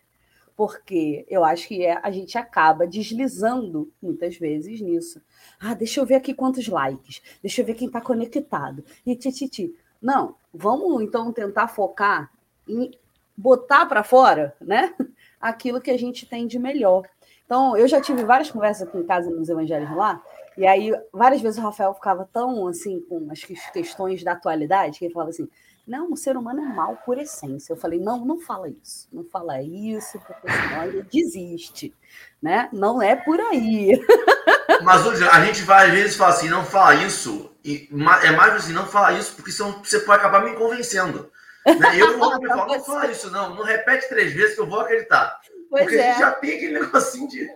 [0.54, 5.20] Porque eu acho que é, a gente acaba deslizando muitas vezes nisso.
[5.58, 8.84] Ah, deixa eu ver aqui quantos likes, deixa eu ver quem está conectado.
[9.04, 9.74] E tititi.
[10.00, 12.30] Não, vamos então tentar focar
[12.68, 12.90] em
[13.34, 14.94] botar para fora, né?
[15.40, 17.08] Aquilo que a gente tem de melhor.
[17.46, 20.22] Então, eu já tive várias conversas aqui em casa nos evangelhos lá,
[20.56, 25.06] e aí várias vezes o Rafael ficava tão assim com as questões da atualidade, que
[25.06, 25.48] ele falava assim:
[25.86, 27.72] não, o ser humano é mal por essência.
[27.72, 31.94] Eu falei, não, não fala isso, não fala isso, porque senão ele desiste,
[32.42, 32.68] né?
[32.72, 34.00] Não é por aí.
[34.82, 37.88] Mas hoje a gente vai às vezes fala assim, não fala isso, e
[38.22, 41.30] é mais assim, não fala isso, porque senão você pode acabar me convencendo.
[41.66, 41.98] Né?
[41.98, 44.80] Eu vou me falar, não fala isso, não, não repete três vezes que eu vou
[44.80, 45.38] acreditar.
[45.68, 46.08] Pois porque é.
[46.08, 47.50] a gente já tem aquele negocinho de.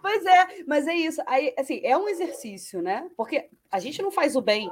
[0.00, 1.22] Pois é, mas é isso.
[1.26, 3.08] Aí, assim, é um exercício, né?
[3.16, 4.70] Porque a gente não faz o bem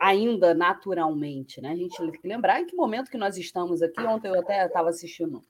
[0.00, 1.72] ainda naturalmente, né?
[1.72, 4.00] A gente tem que lembrar em que momento que nós estamos aqui.
[4.00, 5.42] Ontem eu até estava assistindo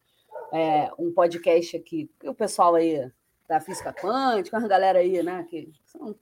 [0.52, 3.10] é, um podcast aqui, o pessoal aí
[3.48, 5.46] da física quântica, a galera aí, né?
[5.48, 6.16] Que são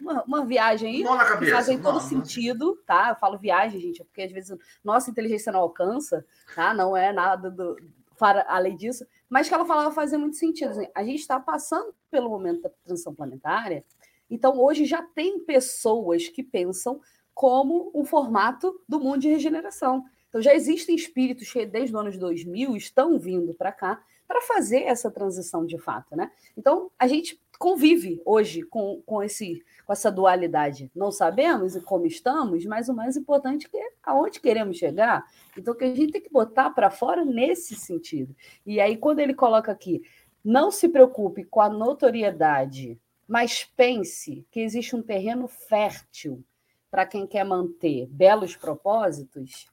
[0.00, 3.10] uma, uma viagem aí cabeça, que fazem todo não, sentido, tá?
[3.10, 6.74] Eu falo viagem, gente, porque às vezes nossa inteligência não alcança, tá?
[6.74, 7.76] Não é nada do,
[8.18, 10.70] para além disso, mas que ela falava fazer muito sentido.
[10.70, 13.82] Assim, a gente está passando pelo momento da transição planetária,
[14.30, 17.00] então hoje já tem pessoas que pensam
[17.34, 20.04] como um formato do mundo de regeneração.
[20.28, 24.84] Então, já existem espíritos que, desde os anos 2000, estão vindo para cá para fazer
[24.84, 26.16] essa transição de fato.
[26.16, 26.30] Né?
[26.56, 30.90] Então, a gente convive hoje com, com, esse, com essa dualidade.
[30.96, 35.24] Não sabemos como estamos, mas o mais importante é aonde queremos chegar.
[35.56, 38.34] Então, que a gente tem que botar para fora nesse sentido.
[38.64, 40.02] E aí, quando ele coloca aqui,
[40.42, 46.42] não se preocupe com a notoriedade, mas pense que existe um terreno fértil
[46.92, 49.66] para quem quer manter belos propósitos,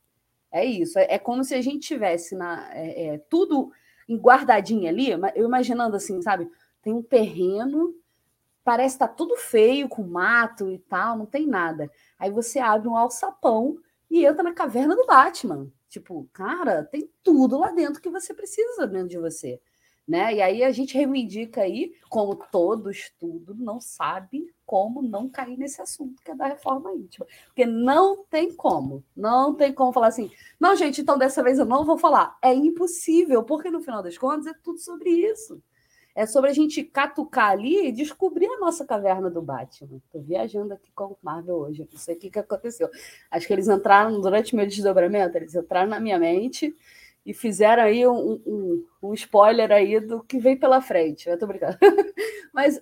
[0.50, 0.98] é isso.
[0.98, 3.74] É, é como se a gente tivesse na, é, é, tudo
[4.10, 6.50] guardadinho ali, eu imaginando assim, sabe?
[6.82, 7.94] Tem um terreno,
[8.64, 11.92] parece estar tá tudo feio, com mato e tal, não tem nada.
[12.18, 13.78] Aí você abre um alçapão
[14.10, 15.70] e entra na caverna do Batman.
[15.90, 19.60] Tipo, cara, tem tudo lá dentro que você precisa dentro de você.
[20.10, 20.34] Né?
[20.34, 25.80] E aí a gente reivindica aí, como todo estudo não sabe como não cair nesse
[25.84, 27.28] assunto que é da reforma íntima.
[27.46, 31.66] Porque não tem como, não tem como falar assim, não, gente, então dessa vez eu
[31.66, 32.36] não vou falar.
[32.42, 35.62] É impossível, porque no final das contas é tudo sobre isso.
[36.16, 39.98] É sobre a gente catucar ali e descobrir a nossa caverna do Batman.
[40.04, 42.90] Estou viajando aqui com o Marvel hoje, não sei o que, que aconteceu.
[43.30, 46.76] Acho que eles entraram durante meu desdobramento, eles entraram na minha mente
[47.30, 51.30] e fizeram aí um, um, um, spoiler aí do que vem pela frente.
[51.30, 51.78] Eu tô brincando.
[52.52, 52.82] Mas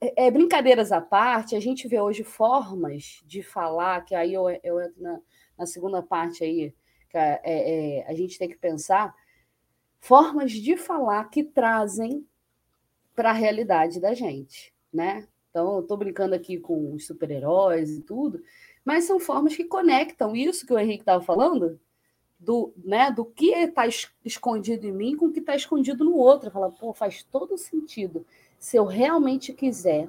[0.00, 4.48] é, é, brincadeiras à parte, a gente vê hoje formas de falar, que aí eu,
[4.62, 5.20] eu entro na,
[5.58, 6.72] na segunda parte aí,
[7.10, 9.12] que é, é, a gente tem que pensar,
[9.98, 12.24] formas de falar que trazem
[13.16, 15.26] para a realidade da gente, né?
[15.50, 18.40] Então, eu estou brincando aqui com os super-heróis e tudo,
[18.84, 21.80] mas são formas que conectam isso que o Henrique estava falando,
[22.38, 23.84] do, né, do que está
[24.24, 26.50] escondido em mim com o que está escondido no outro.
[26.50, 28.24] Fala, pô, faz todo sentido
[28.58, 30.08] se eu realmente quiser,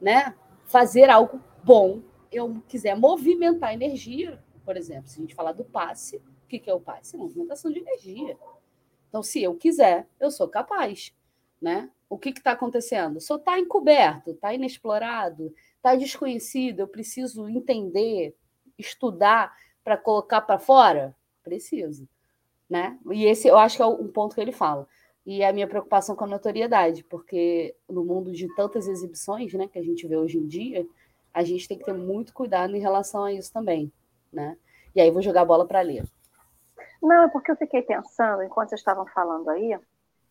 [0.00, 5.64] né, fazer algo bom, eu quiser movimentar energia, por exemplo, se a gente falar do
[5.64, 7.16] passe, o que é o passe?
[7.16, 8.36] Movimentação de energia.
[9.08, 11.14] Então, se eu quiser, eu sou capaz,
[11.60, 11.90] né?
[12.08, 13.20] O que está acontecendo?
[13.20, 16.80] Só está encoberto, está inexplorado, está desconhecido.
[16.80, 18.36] Eu preciso entender,
[18.78, 19.52] estudar
[19.82, 21.14] para colocar para fora?
[21.44, 22.08] Preciso,
[22.68, 22.98] né?
[23.12, 24.88] E esse eu acho que é um ponto que ele fala.
[25.26, 29.68] E é a minha preocupação com a notoriedade, porque no mundo de tantas exibições, né,
[29.68, 30.86] que a gente vê hoje em dia,
[31.32, 33.92] a gente tem que ter muito cuidado em relação a isso também,
[34.32, 34.56] né?
[34.94, 36.04] E aí vou jogar a bola para ler.
[37.02, 39.78] Não, é porque eu fiquei pensando, enquanto vocês estavam falando aí,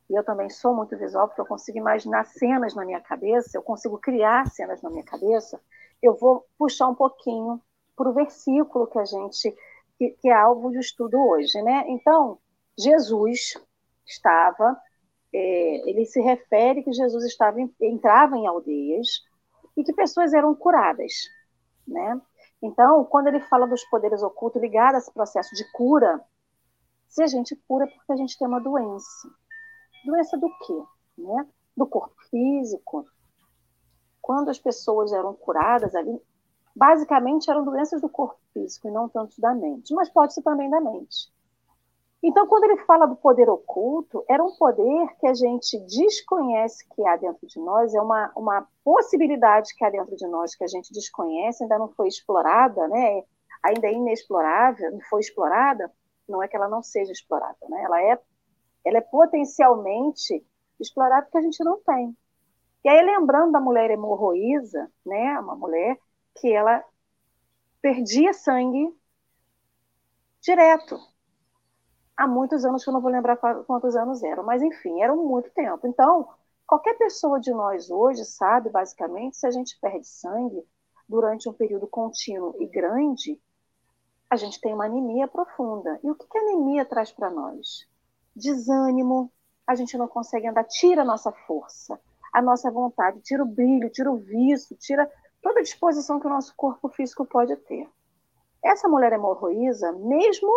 [0.10, 3.62] e eu também sou muito visual, porque eu consigo imaginar cenas na minha cabeça, eu
[3.62, 5.60] consigo criar cenas na minha cabeça,
[6.02, 7.62] eu vou puxar um pouquinho
[7.96, 9.56] para o versículo que a gente,
[10.04, 11.86] que, que é alvo de estudo hoje, né?
[11.88, 12.40] Então,
[12.78, 13.54] Jesus
[14.06, 14.78] estava,
[15.34, 19.22] é, ele se refere que Jesus estava entrava em aldeias
[19.78, 21.14] e que pessoas eram curadas,
[21.88, 22.20] né?
[22.62, 26.24] Então, quando ele fala dos poderes ocultos ligados a esse processo de cura,
[27.08, 29.30] se a gente cura é porque a gente tem uma doença.
[30.06, 30.84] Doença do quê?
[31.18, 31.48] Né?
[31.76, 33.06] Do corpo físico.
[34.22, 36.18] Quando as pessoas eram curadas ali,
[36.76, 40.70] basicamente eram doenças do corpo físico e não tanto da mente, mas pode ser também
[40.70, 41.32] da mente.
[42.24, 47.06] Então, quando ele fala do poder oculto, era um poder que a gente desconhece que
[47.06, 50.68] há dentro de nós, é uma, uma possibilidade que há dentro de nós que a
[50.68, 53.24] gente desconhece, ainda não foi explorada, né?
[53.62, 55.92] ainda é inexplorável, não foi explorada,
[56.28, 57.84] não é que ela não seja explorada, né?
[57.84, 58.20] ela, é,
[58.86, 60.46] ela é potencialmente
[60.80, 62.16] explorada porque a gente não tem.
[62.86, 65.38] E aí, lembrando da mulher hemorroísa, né?
[65.40, 65.98] uma mulher
[66.36, 66.84] que ela
[67.82, 68.96] perdia sangue
[70.42, 71.00] direto,
[72.16, 75.50] há muitos anos que eu não vou lembrar quantos anos eram, mas enfim, era muito
[75.52, 75.88] tempo.
[75.88, 76.28] Então,
[76.68, 80.66] qualquer pessoa de nós hoje sabe, basicamente, se a gente perde sangue
[81.08, 83.40] durante um período contínuo e grande,
[84.30, 86.00] a gente tem uma anemia profunda.
[86.04, 87.88] E o que a anemia traz para nós?
[88.36, 89.32] Desânimo,
[89.68, 92.00] a gente não consegue andar, tira a nossa força,
[92.34, 95.10] a nossa vontade, tira o brilho, tira o vício, tira
[95.44, 97.88] toda a disposição que o nosso corpo físico pode ter.
[98.64, 100.50] Essa mulher hemorroísa, mesmo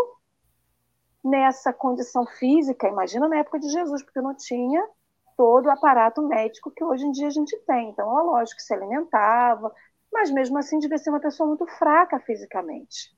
[1.23, 4.89] nessa condição física, imagina na época de Jesus, porque não tinha
[5.37, 7.91] todo o aparato médico que hoje em dia a gente tem.
[7.91, 9.75] Então, é lógico que se alimentava,
[10.11, 13.15] mas mesmo assim devia ser uma pessoa muito fraca fisicamente.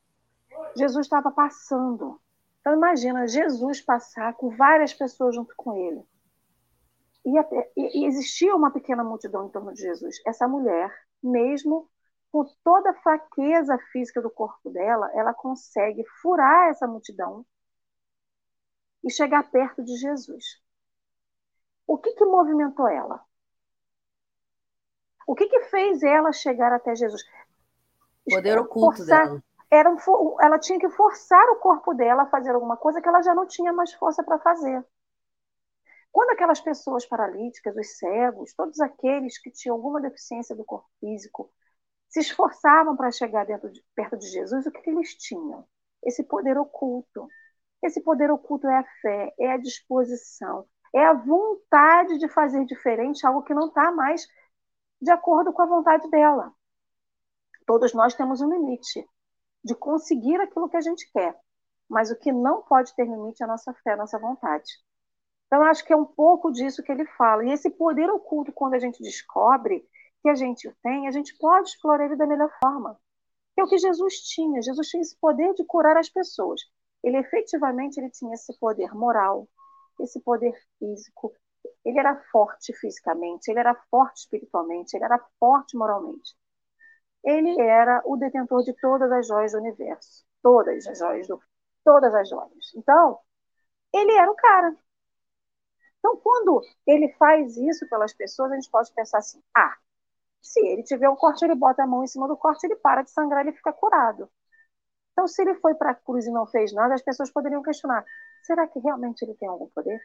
[0.75, 2.19] Jesus estava passando.
[2.61, 6.03] Então, imagina Jesus passar com várias pessoas junto com ele.
[7.27, 10.17] E, até, e, e existia uma pequena multidão em torno de Jesus.
[10.27, 10.91] Essa mulher,
[11.23, 11.89] mesmo
[12.31, 17.45] com toda a fraqueza física do corpo dela, ela consegue furar essa multidão
[19.03, 20.61] e chegar perto de Jesus.
[21.87, 23.25] O que, que movimentou ela?
[25.27, 27.23] O que, que fez ela chegar até Jesus?
[28.29, 29.43] Poder oculto forçar, dela.
[29.71, 29.97] Era um,
[30.41, 33.47] ela tinha que forçar o corpo dela a fazer alguma coisa que ela já não
[33.47, 34.85] tinha mais força para fazer.
[36.19, 41.49] Quando aquelas pessoas paralíticas, os cegos, todos aqueles que tinham alguma deficiência do corpo físico,
[42.09, 45.65] se esforçavam para chegar de, perto de Jesus, o que, que eles tinham?
[46.03, 47.29] Esse poder oculto.
[47.81, 53.25] Esse poder oculto é a fé, é a disposição, é a vontade de fazer diferente,
[53.25, 54.27] algo que não está mais
[55.01, 56.53] de acordo com a vontade dela.
[57.65, 59.09] Todos nós temos um limite
[59.63, 61.39] de conseguir aquilo que a gente quer,
[61.89, 64.88] mas o que não pode ter limite é a nossa fé, a nossa vontade.
[65.49, 67.45] Então, acho que é um pouco disso que ele fala.
[67.45, 69.85] E esse poder oculto, quando a gente descobre
[70.23, 72.97] que a gente tem, a gente pode explorar ele da melhor forma.
[73.55, 74.63] Que é o que Jesus tinha.
[74.63, 76.61] Jesus tinha esse poder de curar as pessoas
[77.03, 79.49] ele efetivamente ele tinha esse poder moral,
[80.01, 81.33] esse poder físico.
[81.85, 86.37] Ele era forte fisicamente, ele era forte espiritualmente, ele era forte moralmente.
[87.25, 91.41] Ele era o detentor de todas as joias do universo, todas as joias do,
[91.85, 92.73] todas as joias.
[92.77, 93.19] Então,
[93.93, 94.77] ele era o cara.
[96.09, 99.77] Então, quando ele faz isso pelas pessoas, a gente pode pensar assim: ah,
[100.41, 103.03] se ele tiver um corte, ele bota a mão em cima do corte, ele para
[103.03, 104.31] de sangrar, ele fica curado.
[105.13, 108.03] Então, se ele foi para a cruz e não fez nada, as pessoas poderiam questionar:
[108.43, 110.01] será que realmente ele tem algum poder?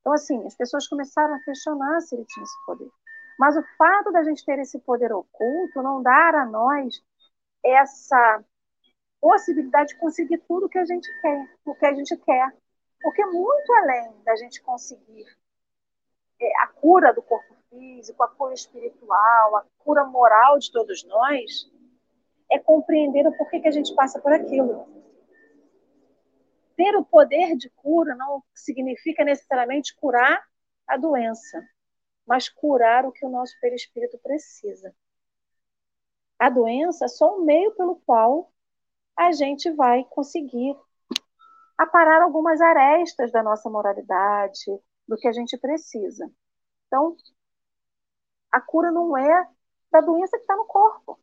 [0.00, 2.90] Então, assim, as pessoas começaram a questionar se ele tinha esse poder.
[3.38, 7.00] Mas o fato da gente ter esse poder oculto não dar a nós
[7.64, 8.44] essa
[9.20, 12.52] possibilidade de conseguir tudo que a gente quer, o que a gente quer.
[13.00, 15.43] Porque muito além da gente conseguir é,
[16.58, 21.70] a cura do corpo físico, a cura espiritual, a cura moral de todos nós,
[22.50, 24.86] é compreender o porquê que a gente passa por aquilo.
[26.76, 30.44] Ter o poder de cura não significa necessariamente curar
[30.86, 31.62] a doença.
[32.26, 34.94] mas curar o que o nosso perispírito precisa.
[36.38, 38.50] A doença é só um meio pelo qual
[39.16, 40.76] a gente vai conseguir
[41.76, 44.64] aparar algumas arestas da nossa moralidade,
[45.06, 46.30] do que a gente precisa.
[46.86, 47.16] Então,
[48.50, 49.48] a cura não é
[49.90, 51.18] da doença que está no corpo,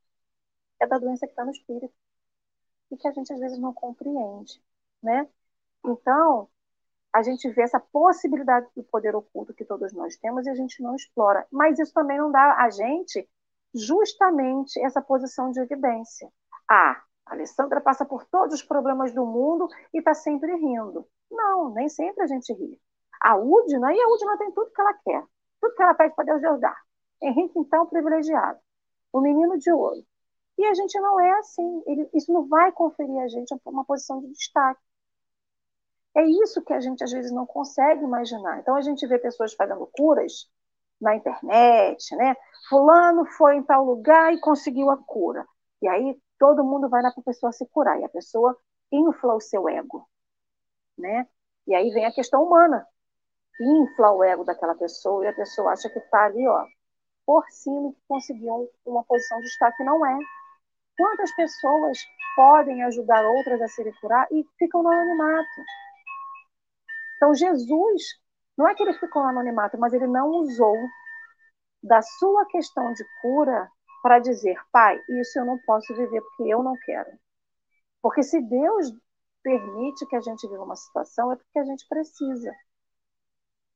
[0.79, 1.93] é da doença que está no espírito
[2.91, 4.61] e que a gente às vezes não compreende,
[5.01, 5.29] né?
[5.85, 6.49] Então,
[7.13, 10.81] a gente vê essa possibilidade do poder oculto que todos nós temos e a gente
[10.81, 11.45] não explora.
[11.51, 13.29] Mas isso também não dá a gente
[13.73, 16.31] justamente essa posição de evidência.
[16.69, 21.07] Ah, a Alessandra passa por todos os problemas do mundo e está sempre rindo.
[21.29, 22.79] Não, nem sempre a gente ri.
[23.21, 25.23] A Udina, e a Udina tem tudo que ela quer.
[25.61, 26.59] Tudo que ela pede para Deus, Deus.
[27.21, 28.59] Henrique, então, privilegiado.
[29.13, 30.03] O menino de ouro.
[30.57, 31.83] E a gente não é assim.
[31.85, 34.81] Ele, isso não vai conferir a gente uma posição de destaque.
[36.15, 38.59] É isso que a gente às vezes não consegue imaginar.
[38.59, 40.49] Então a gente vê pessoas fazendo curas
[40.99, 42.35] na internet, né?
[42.69, 45.45] Fulano foi em tal lugar e conseguiu a cura.
[45.81, 48.57] E aí todo mundo vai lá para a pessoa se curar e a pessoa
[48.91, 50.07] infla o seu ego,
[50.97, 51.27] né?
[51.67, 52.85] E aí vem a questão humana,
[53.61, 56.65] infla o ego daquela pessoa e a pessoa acha que está ali, ó,
[57.25, 60.17] por cima que conseguiu uma posição de destaque não é.
[60.97, 61.97] Quantas pessoas
[62.35, 65.61] podem ajudar outras a se curar e ficam no anonimato?
[67.15, 68.03] Então, Jesus,
[68.57, 70.75] não é que ele ficou no anonimato, mas ele não usou
[71.83, 73.69] da sua questão de cura
[74.01, 77.11] para dizer, pai, isso eu não posso viver porque eu não quero.
[78.01, 78.91] Porque se Deus
[79.43, 82.51] permite que a gente viva uma situação, é porque a gente precisa.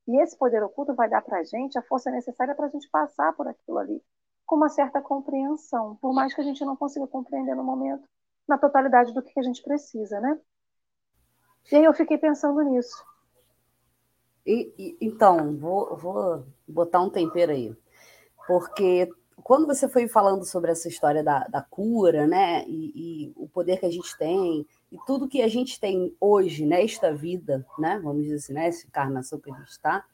[0.06, 2.88] E esse poder oculto vai dar para a gente a força necessária para a gente
[2.90, 4.02] passar por aquilo ali,
[4.44, 8.08] com uma certa compreensão, por mais que a gente não consiga compreender no momento,
[8.46, 10.38] na totalidade do que a gente precisa, né?
[11.72, 13.04] E aí eu fiquei pensando nisso.
[14.46, 17.76] E, e, então, vou, vou botar um tempero aí.
[18.46, 19.10] Porque
[19.46, 23.78] quando você foi falando sobre essa história da, da cura, né, e, e, o poder
[23.78, 28.24] que a gente tem, e tudo que a gente tem hoje, nesta vida, né, vamos
[28.24, 30.04] dizer assim, nessa encarnação que a gente está,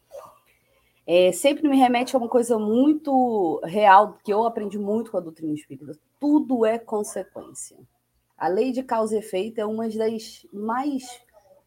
[1.06, 5.20] é, sempre me remete a uma coisa muito real, que eu aprendi muito com a
[5.20, 5.98] doutrina espírita.
[6.20, 7.78] Tudo é consequência.
[8.36, 11.04] A lei de causa e efeito é uma das mais,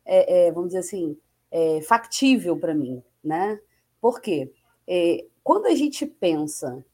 [0.05, 1.17] é, é, vamos dizer assim,
[1.49, 3.59] é, factível para mim, né?
[3.99, 4.53] Por quê?
[4.87, 6.85] É, quando a gente pensa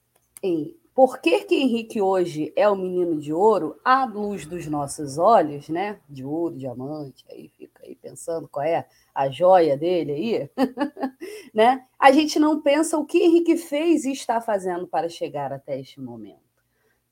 [0.41, 5.17] em por que, que Henrique hoje é o menino de ouro, à luz dos nossos
[5.17, 5.99] olhos, né?
[6.09, 10.49] De ouro, diamante, aí fica aí pensando qual é a joia dele aí,
[11.53, 11.85] né?
[11.97, 16.01] A gente não pensa o que Henrique fez e está fazendo para chegar até este
[16.01, 16.51] momento.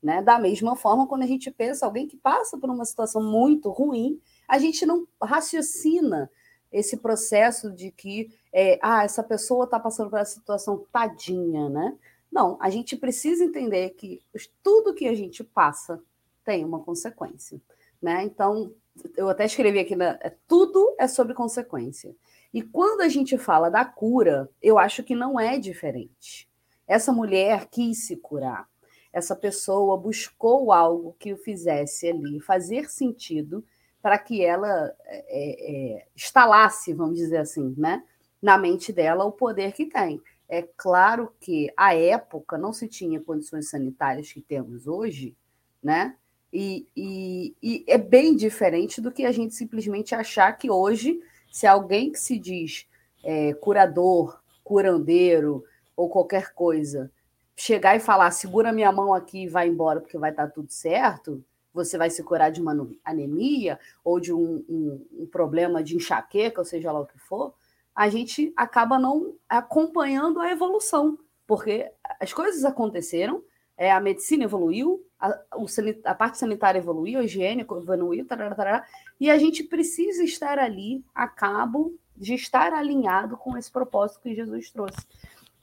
[0.02, 0.22] Né?
[0.22, 4.20] Da mesma forma, quando a gente pensa alguém que passa por uma situação muito ruim,
[4.46, 6.30] a gente não raciocina
[6.70, 11.96] esse processo de que é, ah, essa pessoa está passando por essa situação tadinha, né?
[12.30, 14.22] Não, a gente precisa entender que
[14.62, 16.02] tudo que a gente passa
[16.44, 17.60] tem uma consequência,
[18.00, 18.24] né?
[18.24, 18.72] Então,
[19.16, 22.14] eu até escrevi aqui, na, é, tudo é sobre consequência.
[22.52, 26.48] E quando a gente fala da cura, eu acho que não é diferente.
[26.86, 28.68] Essa mulher quis se curar.
[29.12, 33.64] Essa pessoa buscou algo que o fizesse ali fazer sentido
[34.02, 38.02] para que ela é, é, instalasse, vamos dizer assim, né,
[38.40, 40.20] na mente dela o poder que tem.
[40.52, 45.36] É claro que à época não se tinha condições sanitárias que temos hoje,
[45.80, 46.16] né?
[46.52, 51.68] E, e, e é bem diferente do que a gente simplesmente achar que hoje, se
[51.68, 52.88] alguém que se diz
[53.22, 55.64] é, curador, curandeiro
[55.96, 57.12] ou qualquer coisa,
[57.54, 61.44] chegar e falar segura minha mão aqui e vai embora porque vai estar tudo certo,
[61.72, 66.60] você vai se curar de uma anemia ou de um, um, um, problema de enxaqueca,
[66.60, 67.54] ou seja lá o que for,
[68.00, 71.86] a gente acaba não acompanhando a evolução, porque
[72.18, 73.44] as coisas aconteceram,
[73.76, 75.66] é, a medicina evoluiu, a, o,
[76.06, 78.86] a parte sanitária evoluiu, a higiene evoluiu, tarará, tarará,
[79.20, 84.34] e a gente precisa estar ali a cabo de estar alinhado com esse propósito que
[84.34, 85.06] Jesus trouxe.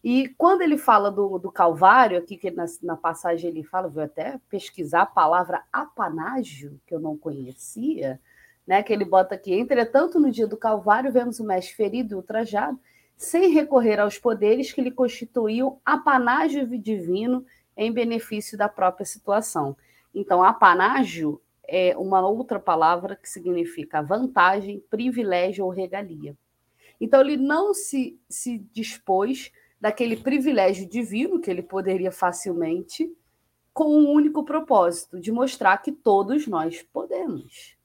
[0.03, 4.03] E quando ele fala do, do Calvário, aqui que na, na passagem ele fala, vou
[4.03, 8.21] até pesquisar a palavra apanágio, que eu não conhecia,
[8.67, 8.83] né?
[8.83, 12.77] Que ele bota aqui, entretanto, no dia do Calvário, vemos o mestre ferido e ultrajado,
[13.15, 17.45] sem recorrer aos poderes que lhe constituíam apanágio divino
[17.75, 19.75] em benefício da própria situação.
[20.13, 26.35] Então, apanágio é uma outra palavra que significa vantagem, privilégio ou regalia.
[26.99, 33.11] Então, ele não se, se dispôs daquele privilégio divino que ele poderia facilmente,
[33.73, 37.76] com um único propósito, de mostrar que todos nós podemos.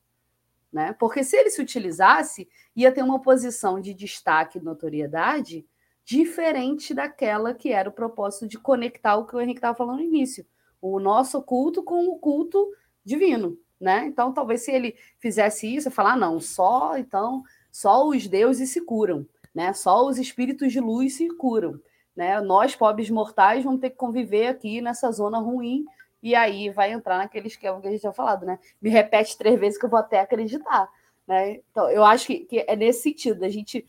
[0.73, 0.95] Né?
[0.99, 5.67] Porque se ele se utilizasse, ia ter uma posição de destaque e notoriedade
[6.05, 10.05] diferente daquela que era o propósito de conectar o que o Henrique estava falando no
[10.05, 10.47] início,
[10.81, 12.73] o nosso culto com o culto
[13.05, 14.07] divino, né?
[14.07, 18.81] Então, talvez se ele fizesse isso, falar, ah, não, só então só os deuses se
[18.81, 19.73] curam, né?
[19.73, 21.81] Só os espíritos de luz se curam,
[22.17, 22.41] né?
[22.41, 25.85] Nós pobres mortais vamos ter que conviver aqui nessa zona ruim
[26.23, 28.59] e aí vai entrar naquele esquema que a gente tinha falado, né?
[28.81, 30.89] Me repete três vezes que eu vou até acreditar,
[31.27, 31.61] né?
[31.71, 33.85] Então, eu acho que, que é nesse sentido, a gente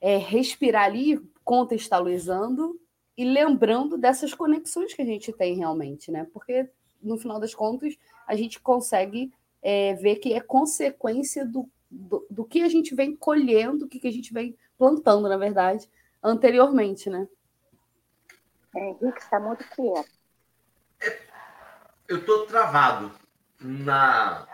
[0.00, 2.78] é, respirar ali, contextualizando
[3.16, 6.26] e lembrando dessas conexões que a gente tem realmente, né?
[6.30, 6.68] Porque,
[7.02, 9.32] no final das contas, a gente consegue
[9.62, 13.98] é, ver que é consequência do, do, do, que a gente vem colhendo, o que,
[13.98, 15.88] que a gente vem plantando, na verdade,
[16.22, 17.26] anteriormente, né?
[18.76, 20.19] Henrique está muito quieto
[22.10, 23.12] eu estou travado
[23.60, 24.44] na.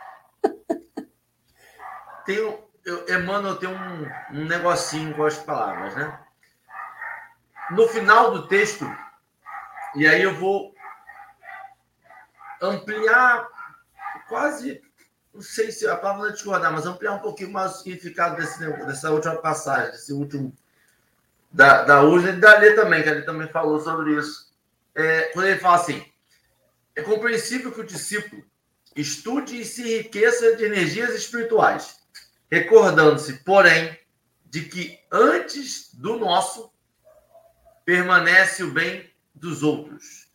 [2.26, 6.20] Tenho, eu, Emmanuel tem um, um negocinho com as palavras, né?
[7.70, 8.84] No final do texto,
[9.94, 10.74] e aí eu vou
[12.60, 13.48] ampliar
[14.28, 14.82] quase,
[15.32, 18.36] não sei se a palavra não é discordar, mas ampliar um pouquinho mais o significado
[18.36, 20.52] desse, dessa última passagem, desse último
[21.50, 24.54] da, da Urna e da Lê também, que ele também falou sobre isso.
[24.94, 26.04] É, quando ele fala assim,
[26.96, 28.42] é compreensível que o discípulo
[28.96, 31.98] estude e se enriqueça de energias espirituais,
[32.50, 33.96] recordando-se, porém,
[34.46, 36.72] de que antes do nosso
[37.84, 40.26] permanece o bem dos outros.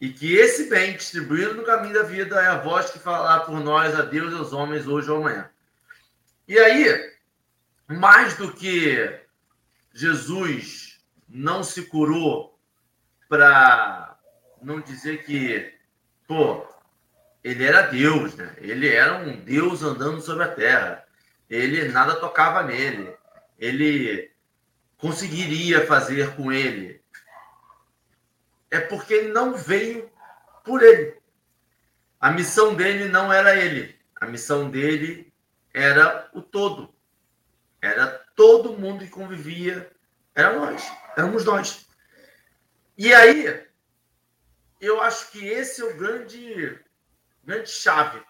[0.00, 3.60] E que esse bem distribuído no caminho da vida é a voz que falará por
[3.60, 5.50] nós a Deus e aos homens hoje ou amanhã.
[6.48, 7.14] E aí,
[7.86, 9.20] mais do que
[9.92, 12.58] Jesus não se curou
[13.28, 14.18] para
[14.62, 15.73] não dizer que
[16.26, 16.66] pô,
[17.42, 18.54] ele era Deus, né?
[18.58, 21.04] Ele era um Deus andando sobre a terra.
[21.48, 23.14] Ele nada tocava nele.
[23.58, 24.30] Ele
[24.96, 27.02] conseguiria fazer com ele.
[28.70, 30.10] É porque ele não veio
[30.64, 31.16] por ele.
[32.18, 33.94] A missão dele não era ele.
[34.18, 35.30] A missão dele
[35.72, 36.94] era o todo.
[37.82, 39.90] Era todo mundo que convivia.
[40.34, 40.82] Era nós.
[41.16, 41.86] Éramos nós.
[42.96, 43.66] E aí,
[44.84, 46.78] eu acho que esse é o grande,
[47.42, 48.22] grande chave.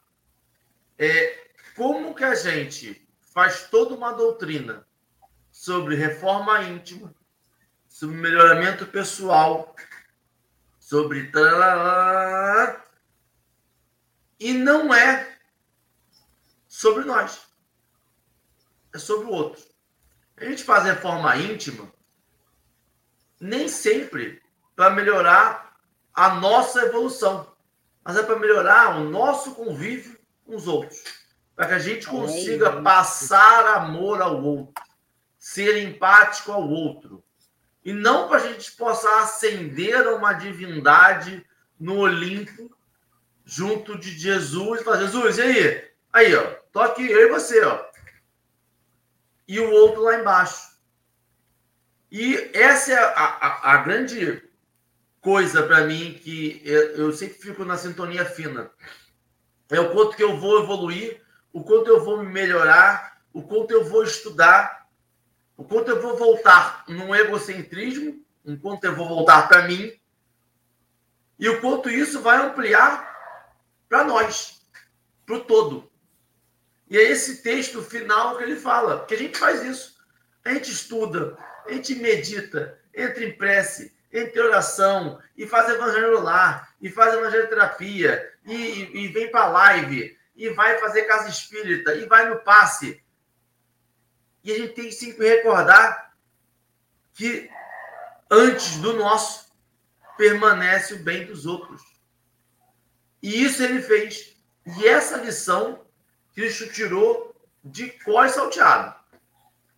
[0.99, 4.87] É como que a gente faz toda uma doutrina
[5.51, 7.15] sobre reforma íntima,
[7.89, 9.75] sobre melhoramento pessoal,
[10.79, 11.31] sobre
[14.39, 15.39] e não é
[16.69, 17.47] sobre nós.
[18.93, 19.65] É sobre o outro.
[20.37, 21.93] A gente faz reforma íntima
[23.41, 24.43] nem sempre
[24.77, 25.64] para melhorar
[26.15, 27.53] a nossa evolução,
[28.05, 31.03] mas é para melhorar o nosso convívio com os outros,
[31.57, 34.83] para que a gente consiga passar amor ao outro,
[35.39, 37.25] ser empático ao outro,
[37.85, 41.45] e não para a gente possa ascender a uma divindade
[41.79, 42.75] no Olimpo
[43.45, 45.91] junto de Jesus e falar, Jesus, e aí?
[46.13, 46.43] Aí, ó,
[46.73, 47.85] tô aqui, eu e você, ó.
[49.47, 50.75] E o outro lá embaixo.
[52.11, 54.43] E essa é a, a, a grande
[55.25, 58.71] coisa para mim que eu, sempre fico na sintonia fina.
[59.71, 63.71] É o quanto que eu vou evoluir, o quanto eu vou me melhorar, o quanto
[63.71, 64.87] eu vou estudar,
[65.57, 69.91] o quanto eu vou voltar num egocentrismo, o quanto eu vou voltar para mim,
[71.39, 73.11] e o quanto isso vai ampliar
[73.89, 74.61] para nós,
[75.25, 75.91] para o todo.
[76.91, 79.97] E é esse texto final que ele fala, que a gente faz isso.
[80.45, 86.69] A gente estuda, a gente medita, entra em prece, entre oração, e faz evangelho lá,
[86.81, 92.07] e faz evangeloterapia, e, e, e vem para live, e vai fazer casa espírita, e
[92.07, 93.03] vai no passe.
[94.45, 96.15] E a gente tem que sempre recordar
[97.13, 97.51] que
[98.31, 99.53] antes do nosso
[100.17, 101.83] permanece o bem dos outros.
[103.21, 104.37] E isso ele fez.
[104.79, 105.85] E essa lição
[106.35, 107.35] Cristo tirou
[107.65, 108.95] de cós salteado.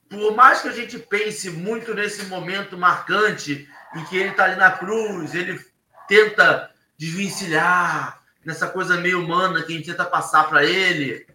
[0.09, 4.57] Por mais que a gente pense muito nesse momento marcante em que ele está ali
[4.57, 5.65] na cruz, ele
[6.09, 11.27] tenta desvencilhar nessa coisa meio humana que a gente tenta passar para ele.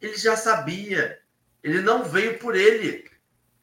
[0.00, 1.18] Ele já sabia.
[1.62, 3.10] Ele não veio por ele.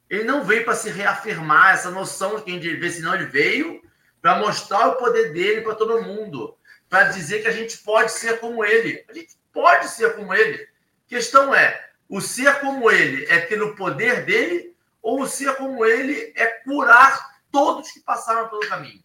[0.09, 3.81] Ele não veio para se reafirmar essa noção de quem ele vê, senão ele veio
[4.21, 6.57] para mostrar o poder dele para todo mundo,
[6.89, 9.03] para dizer que a gente pode ser como ele.
[9.09, 10.67] A gente pode ser como ele.
[11.07, 15.85] Questão é, o ser como ele é ter o poder dele ou o ser como
[15.85, 19.01] ele é curar todos que passaram pelo caminho.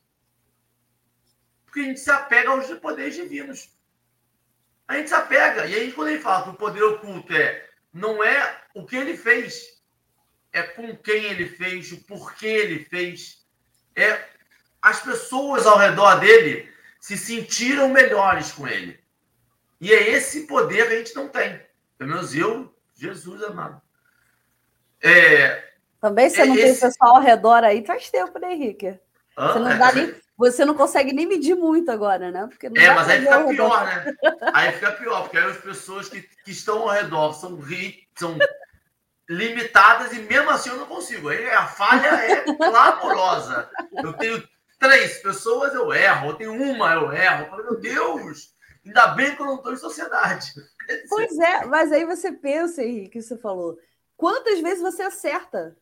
[1.64, 3.70] Porque a gente se apega aos poderes divinos.
[4.88, 5.66] A gente se apega.
[5.66, 9.16] E aí, quando ele fala que o poder oculto é não é o que ele
[9.16, 9.80] fez,
[10.52, 13.46] é com quem ele fez, o porquê ele fez.
[13.94, 14.28] É
[14.82, 18.98] as pessoas ao redor dele se sentiram melhores com ele.
[19.80, 21.64] E é esse poder que a gente não tem.
[21.96, 23.80] Pelo menos eu, Jesus amado.
[25.00, 25.69] É,
[26.00, 26.80] Também você é não esse...
[26.80, 28.98] tem pessoal ao redor aí faz tempo, né, Henrique?
[29.36, 32.46] Ah, você, não é, dá nem, você não consegue nem medir muito agora, né?
[32.46, 34.16] Porque é, mas aí fica pior, né?
[34.54, 38.36] Aí fica pior, porque aí as pessoas que, que estão ao redor são ricas, são
[39.28, 41.28] limitadas e mesmo assim eu não consigo.
[41.28, 43.70] Aí a falha é clamorosa.
[44.02, 44.42] Eu tenho
[44.78, 46.30] três pessoas, eu erro.
[46.30, 47.44] Eu tenho uma, eu erro.
[47.44, 50.52] Eu falo, meu Deus, ainda bem que eu não estou em sociedade.
[51.08, 53.78] Pois é, mas aí você pensa, Henrique, você falou,
[54.16, 55.76] quantas vezes você acerta?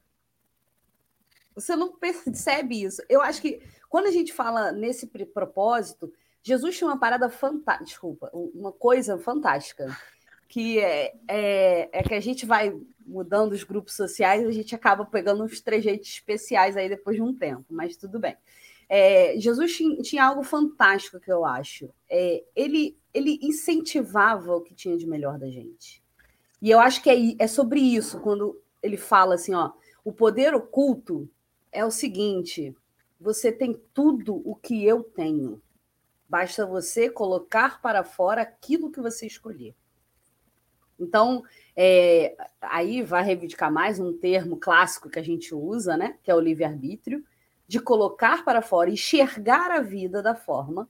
[1.60, 3.02] Você não percebe isso.
[3.08, 8.30] Eu acho que quando a gente fala nesse propósito, Jesus tinha uma parada fantástica, desculpa,
[8.32, 9.96] uma coisa fantástica,
[10.48, 15.04] que é, é, é, que a gente vai mudando os grupos sociais, a gente acaba
[15.04, 18.36] pegando uns trejeitos especiais aí depois de um tempo, mas tudo bem.
[18.88, 21.90] É, Jesus tinha, tinha, algo fantástico que eu acho.
[22.08, 26.02] É, ele, ele incentivava o que tinha de melhor da gente.
[26.62, 30.54] E eu acho que é, é sobre isso, quando ele fala assim: ó, o poder
[30.54, 31.28] oculto
[31.72, 32.74] é o seguinte:
[33.20, 35.60] você tem tudo o que eu tenho.
[36.28, 39.74] Basta você colocar para fora aquilo que você escolher.
[41.00, 41.42] Então,
[41.76, 46.18] é, aí vai reivindicar mais um termo clássico que a gente usa, né?
[46.22, 47.24] Que é o livre-arbítrio
[47.68, 50.88] de colocar para fora, enxergar a vida da forma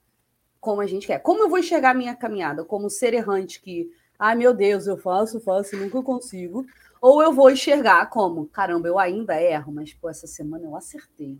[0.60, 1.18] como a gente quer.
[1.18, 2.64] Como eu vou enxergar a minha caminhada?
[2.64, 6.64] Como ser errante que, ai meu Deus, eu faço, faço, nunca consigo.
[7.00, 11.38] Ou eu vou enxergar como, caramba, eu ainda erro, mas pô, essa semana eu acertei.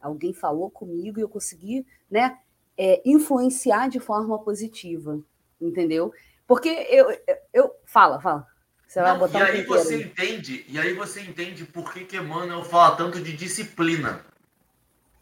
[0.00, 2.38] Alguém falou comigo e eu consegui, né,
[2.76, 5.20] é, influenciar de forma positiva,
[5.60, 6.12] entendeu?
[6.46, 8.46] Porque eu, eu, eu fala, fala.
[8.86, 12.04] Você vai Não, botar e um aí você entende, e aí você entende por que
[12.04, 14.24] que Emmanuel fala tanto de disciplina.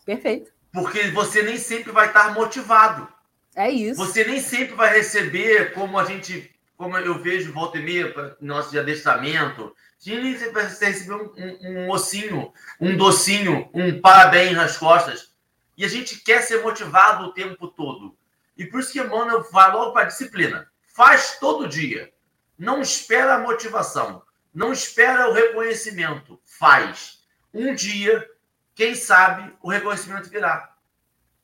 [0.05, 0.53] Perfeito.
[0.73, 3.09] Porque você nem sempre vai estar motivado.
[3.55, 4.05] É isso.
[4.05, 8.71] Você nem sempre vai receber como a gente, como eu vejo volta e meia, nosso
[8.71, 9.75] de adestramento.
[9.99, 15.33] Sempre vai receber um, um, um mocinho, um docinho, um parabéns nas costas.
[15.77, 18.17] E a gente quer ser motivado o tempo todo.
[18.57, 20.69] E por isso que Emmanuel vai logo para a disciplina.
[20.95, 22.13] Faz todo dia.
[22.59, 24.23] Não espera a motivação.
[24.53, 26.41] Não espera o reconhecimento.
[26.45, 27.23] Faz.
[27.55, 28.29] Um dia
[28.75, 30.75] quem sabe o reconhecimento virá.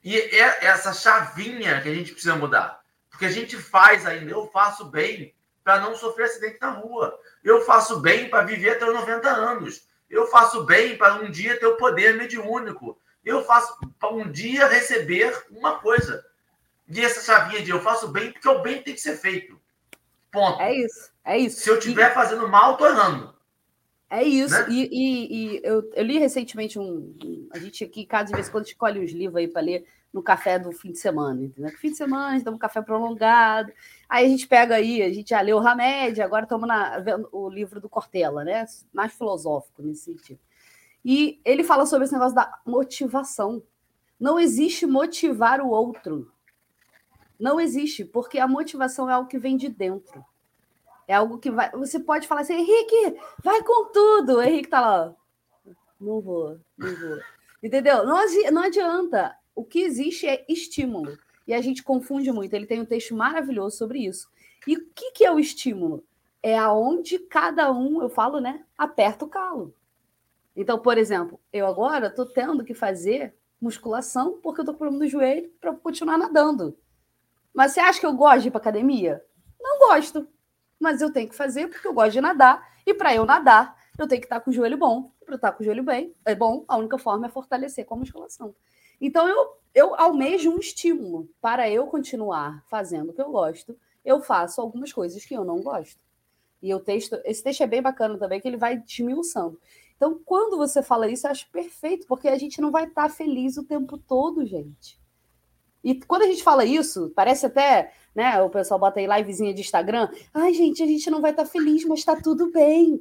[0.02, 2.77] E é essa chavinha que a gente precisa mudar.
[3.18, 7.18] Porque a gente faz ainda, eu faço bem para não sofrer acidente na rua.
[7.42, 9.88] Eu faço bem para viver até os 90 anos.
[10.08, 12.96] Eu faço bem para um dia ter o poder mediúnico.
[13.24, 16.24] Eu faço para um dia receber uma coisa.
[16.88, 19.60] E essa chavinha de eu faço bem porque o bem tem que ser feito.
[20.30, 20.62] Ponto.
[20.62, 21.10] É isso.
[21.24, 21.60] É isso.
[21.60, 22.14] Se eu estiver e...
[22.14, 23.34] fazendo mal, estou errando.
[24.08, 24.54] É isso.
[24.54, 24.66] Né?
[24.70, 28.66] E, e, e eu, eu, li recentemente um, um, A gente aqui, cada vez quando
[28.66, 31.70] escolhe os livros aí para ler no café do fim de semana, entendeu?
[31.78, 33.72] Fim de semana, a gente toma um café prolongado.
[34.08, 36.68] Aí a gente pega aí, a gente já leu Hamed, agora estamos
[37.04, 38.64] vendo o livro do Cortella, né?
[38.92, 40.40] Mais filosófico nesse sentido.
[41.04, 43.62] E ele fala sobre esse negócio da motivação.
[44.18, 46.32] Não existe motivar o outro.
[47.38, 50.24] Não existe, porque a motivação é algo que vem de dentro.
[51.06, 51.70] É algo que vai.
[51.70, 54.36] Você pode falar assim, Henrique, vai com tudo.
[54.36, 55.14] O Henrique tá lá.
[56.00, 57.18] Não vou, não vou.
[57.62, 58.04] Entendeu?
[58.04, 59.37] Não adianta.
[59.58, 61.18] O que existe é estímulo.
[61.46, 62.54] E a gente confunde muito.
[62.54, 64.28] Ele tem um texto maravilhoso sobre isso.
[64.66, 66.04] E o que, que é o estímulo?
[66.42, 68.64] É aonde cada um, eu falo, né?
[68.76, 69.74] Aperta o calo.
[70.54, 75.04] Então, por exemplo, eu agora estou tendo que fazer musculação porque eu estou com problema
[75.04, 76.78] no joelho para continuar nadando.
[77.52, 79.24] Mas você acha que eu gosto de ir para academia?
[79.60, 80.28] Não gosto
[80.78, 82.66] mas eu tenho que fazer porque eu gosto de nadar.
[82.86, 85.10] E para eu nadar, eu tenho que estar com o joelho bom.
[85.24, 87.98] Para estar com o joelho bem, é bom, a única forma é fortalecer com a
[87.98, 88.54] musculação.
[89.00, 93.78] Então eu, eu almejo um estímulo para eu continuar fazendo o que eu gosto.
[94.04, 96.00] Eu faço algumas coisas que eu não gosto.
[96.60, 99.60] E o texto, esse texto é bem bacana também, que ele vai desmiuçando.
[99.96, 103.56] Então, quando você fala isso, eu acho perfeito, porque a gente não vai estar feliz
[103.56, 104.98] o tempo todo, gente.
[105.84, 108.42] E quando a gente fala isso, parece até né?
[108.42, 110.08] O pessoal bota aí livezinha de Instagram.
[110.34, 113.00] Ai, gente, a gente não vai estar tá feliz, mas está tudo bem.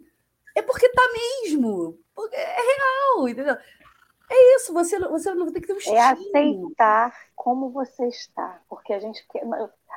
[0.55, 1.01] É porque tá
[1.43, 1.97] mesmo.
[2.13, 3.57] Porque é real, entendeu?
[4.29, 5.95] É isso, você, você não tem que ter um estilo.
[5.95, 8.61] É aceitar como você está.
[8.67, 9.25] Porque a gente,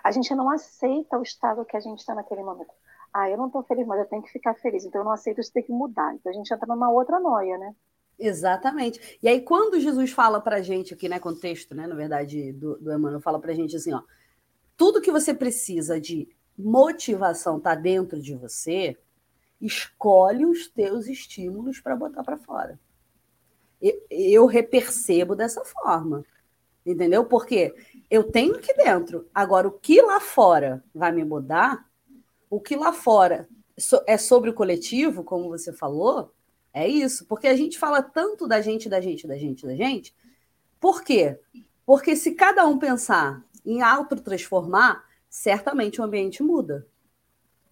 [0.04, 2.72] a gente não aceita o estado que a gente está naquele momento.
[3.12, 4.84] Ah, eu não estou feliz, mas eu tenho que ficar feliz.
[4.84, 6.14] Então eu não aceito isso, tem que mudar.
[6.14, 7.74] Então a gente entra numa outra noia, né?
[8.18, 9.18] Exatamente.
[9.22, 12.92] E aí, quando Jesus fala pra gente aqui, né, contexto, né, na verdade, do, do
[12.92, 14.02] Emmanuel, fala pra gente assim, ó,
[14.76, 18.96] tudo que você precisa de motivação está dentro de você,
[19.60, 22.78] escolhe os teus estímulos para botar para fora.
[24.10, 26.24] Eu, repercebo dessa forma.
[26.84, 27.24] Entendeu?
[27.24, 27.74] Porque
[28.10, 29.28] eu tenho aqui dentro.
[29.34, 31.86] Agora, o que lá fora vai me mudar,
[32.48, 33.48] o que lá fora
[34.06, 36.32] é sobre o coletivo, como você falou,
[36.72, 37.26] é isso.
[37.26, 40.14] Porque a gente fala tanto da gente, da gente, da gente, da gente.
[40.78, 41.38] Por quê?
[41.84, 46.86] Porque se cada um pensar em auto-transformar, certamente o ambiente muda.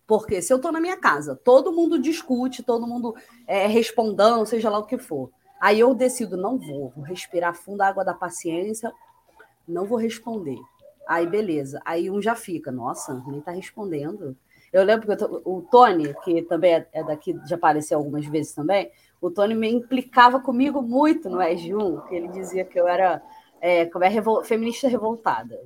[0.06, 3.14] Porque se eu estou na minha casa, todo mundo discute, todo mundo
[3.46, 5.30] é respondão, seja lá o que for.
[5.60, 8.92] Aí eu decido, não vou, vou respirar fundo a água da paciência,
[9.66, 10.58] não vou responder.
[11.06, 11.80] Aí beleza.
[11.84, 14.36] Aí um já fica, nossa, nem está respondendo.
[14.72, 18.52] Eu lembro que eu, o Tony, que também é, é, daqui, já apareceu algumas vezes
[18.52, 18.90] também,
[19.20, 23.22] o Tony me implicava comigo muito no ESG1, que ele dizia que eu era
[23.60, 25.58] é, como é, revol, feminista revoltada.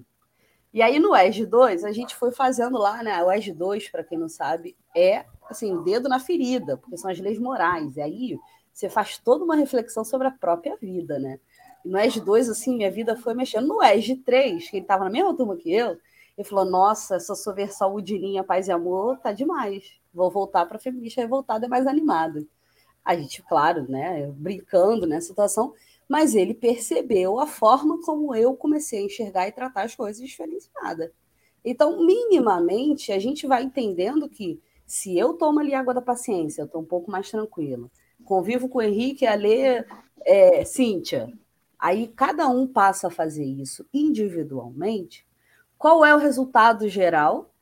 [0.73, 3.23] E aí no ESG 2, a gente foi fazendo lá, né?
[3.23, 7.19] O ESG 2, para quem não sabe, é assim, dedo na ferida, porque são as
[7.19, 7.97] leis morais.
[7.97, 8.39] E aí
[8.73, 11.39] você faz toda uma reflexão sobre a própria vida, né?
[11.85, 13.67] E no ESG 2, assim, minha vida foi mexendo.
[13.67, 15.99] No ESG 3, que ele estava na mesma turma que eu,
[16.37, 19.93] ele falou: Nossa, essa sua versão Udilinha, paz e amor tá demais.
[20.13, 22.45] Vou voltar para feminista revoltada, é mais animada.
[23.05, 25.75] A gente, claro, né, brincando nessa situação,
[26.09, 31.13] mas ele percebeu a forma como eu comecei a enxergar e tratar as coisas diferenciada.
[31.65, 36.67] Então, minimamente, a gente vai entendendo que se eu tomo ali água da paciência, eu
[36.67, 37.91] estou um pouco mais tranquila.
[38.25, 39.85] Convivo com o Henrique, a Lê,
[40.25, 41.33] é, Cíntia.
[41.79, 45.27] Aí cada um passa a fazer isso individualmente.
[45.77, 47.53] Qual é o resultado geral?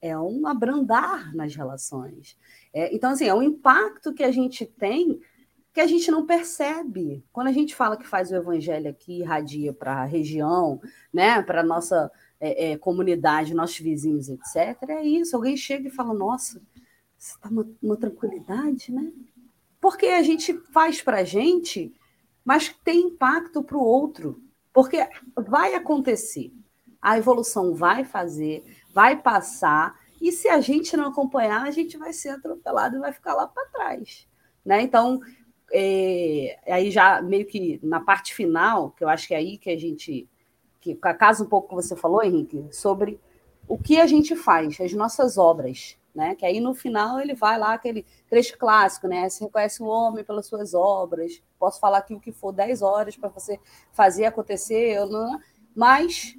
[0.00, 2.38] É um abrandar nas relações.
[2.72, 5.20] É, então, assim, é um impacto que a gente tem
[5.78, 7.24] que a gente não percebe.
[7.32, 10.80] Quando a gente fala que faz o evangelho aqui, irradia para a região,
[11.12, 15.36] né, para a nossa é, é, comunidade, nossos vizinhos, etc., é isso.
[15.36, 16.60] Alguém chega e fala, nossa,
[17.16, 19.12] está uma, uma tranquilidade, né?
[19.88, 21.94] Porque a gente faz para a gente,
[22.44, 24.38] mas tem impacto para o outro.
[24.70, 24.98] Porque
[25.34, 26.52] vai acontecer.
[27.00, 28.62] A evolução vai fazer,
[28.92, 33.14] vai passar, e se a gente não acompanhar, a gente vai ser atropelado e vai
[33.14, 34.28] ficar lá para trás.
[34.62, 34.82] Né?
[34.82, 35.20] Então,
[35.72, 39.70] é, aí já meio que na parte final, que eu acho que é aí que
[39.70, 40.28] a gente,
[40.82, 40.98] que
[41.40, 43.18] um pouco que você falou, Henrique, sobre
[43.66, 46.34] o que a gente faz, as nossas obras, né?
[46.34, 49.28] Que aí no final ele vai lá, aquele trecho clássico, né?
[49.28, 53.16] Se reconhece o homem pelas suas obras, posso falar aqui o que for 10 horas
[53.16, 53.58] para você
[53.92, 55.38] fazer acontecer, não,
[55.74, 56.34] mas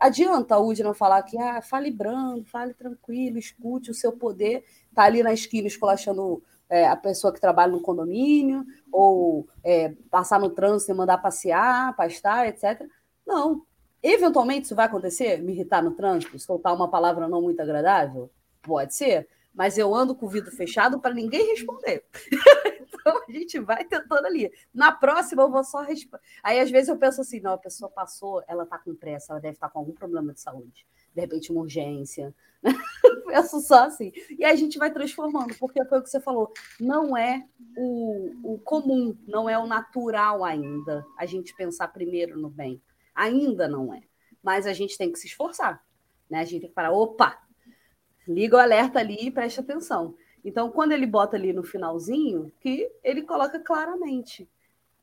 [0.00, 5.04] adianta a não falar que ah, fale brando, fale tranquilo, escute o seu poder, tá
[5.04, 10.50] ali na esquina esculachando é, a pessoa que trabalha no condomínio, ou é, passar no
[10.50, 12.84] trânsito e mandar passear, pastar, etc.
[13.24, 13.62] Não.
[14.02, 15.40] Eventualmente isso vai acontecer?
[15.40, 18.30] Me irritar no trânsito, soltar uma palavra não muito agradável?
[18.64, 22.04] Pode ser, mas eu ando com o vidro fechado para ninguém responder.
[22.82, 24.50] então a gente vai tentando ali.
[24.72, 26.24] Na próxima eu vou só responder.
[26.42, 29.40] Aí às vezes eu penso assim: não, a pessoa passou, ela está com pressa, ela
[29.40, 30.84] deve estar tá com algum problema de saúde
[31.14, 32.34] de repente uma urgência.
[33.26, 34.12] Penso só assim.
[34.36, 37.46] E a gente vai transformando, porque foi o que você falou, não é
[37.76, 42.82] o, o comum, não é o natural ainda a gente pensar primeiro no bem.
[43.14, 44.02] Ainda não é.
[44.42, 45.82] Mas a gente tem que se esforçar.
[46.28, 46.40] Né?
[46.40, 47.38] A gente tem que parar, opa,
[48.26, 50.14] liga o alerta ali e preste atenção.
[50.44, 54.48] Então, quando ele bota ali no finalzinho, que ele coloca claramente,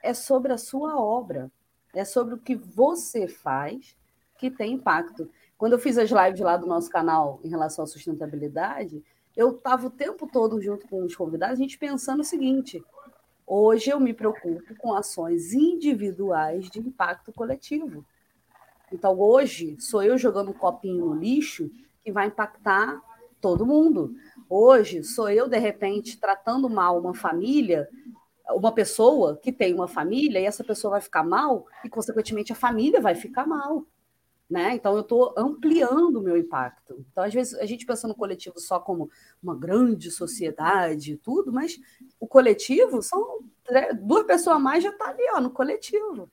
[0.02, 1.52] é sobre a sua obra,
[1.94, 3.96] é sobre o que você faz
[4.38, 5.30] que tem impacto.
[5.58, 9.04] Quando eu fiz as lives lá do nosso canal em relação à sustentabilidade,
[9.36, 12.84] eu estava o tempo todo junto com os convidados, a gente pensando o seguinte:
[13.46, 18.06] hoje eu me preocupo com ações individuais de impacto coletivo.
[18.92, 21.72] Então, hoje, sou eu jogando um copinho no lixo
[22.04, 23.02] que vai impactar
[23.42, 24.14] todo mundo.
[24.48, 27.90] Hoje, sou eu, de repente, tratando mal uma família,
[28.50, 32.56] uma pessoa que tem uma família, e essa pessoa vai ficar mal, e, consequentemente, a
[32.56, 33.86] família vai ficar mal.
[34.50, 34.76] Né?
[34.76, 37.06] Então, eu estou ampliando o meu impacto.
[37.10, 39.10] Então, às vezes, a gente pensa no coletivo só como
[39.42, 41.80] uma grande sociedade e tudo, mas
[42.20, 43.40] o coletivo são
[44.02, 46.30] duas pessoas a mais já está ali ó, no coletivo.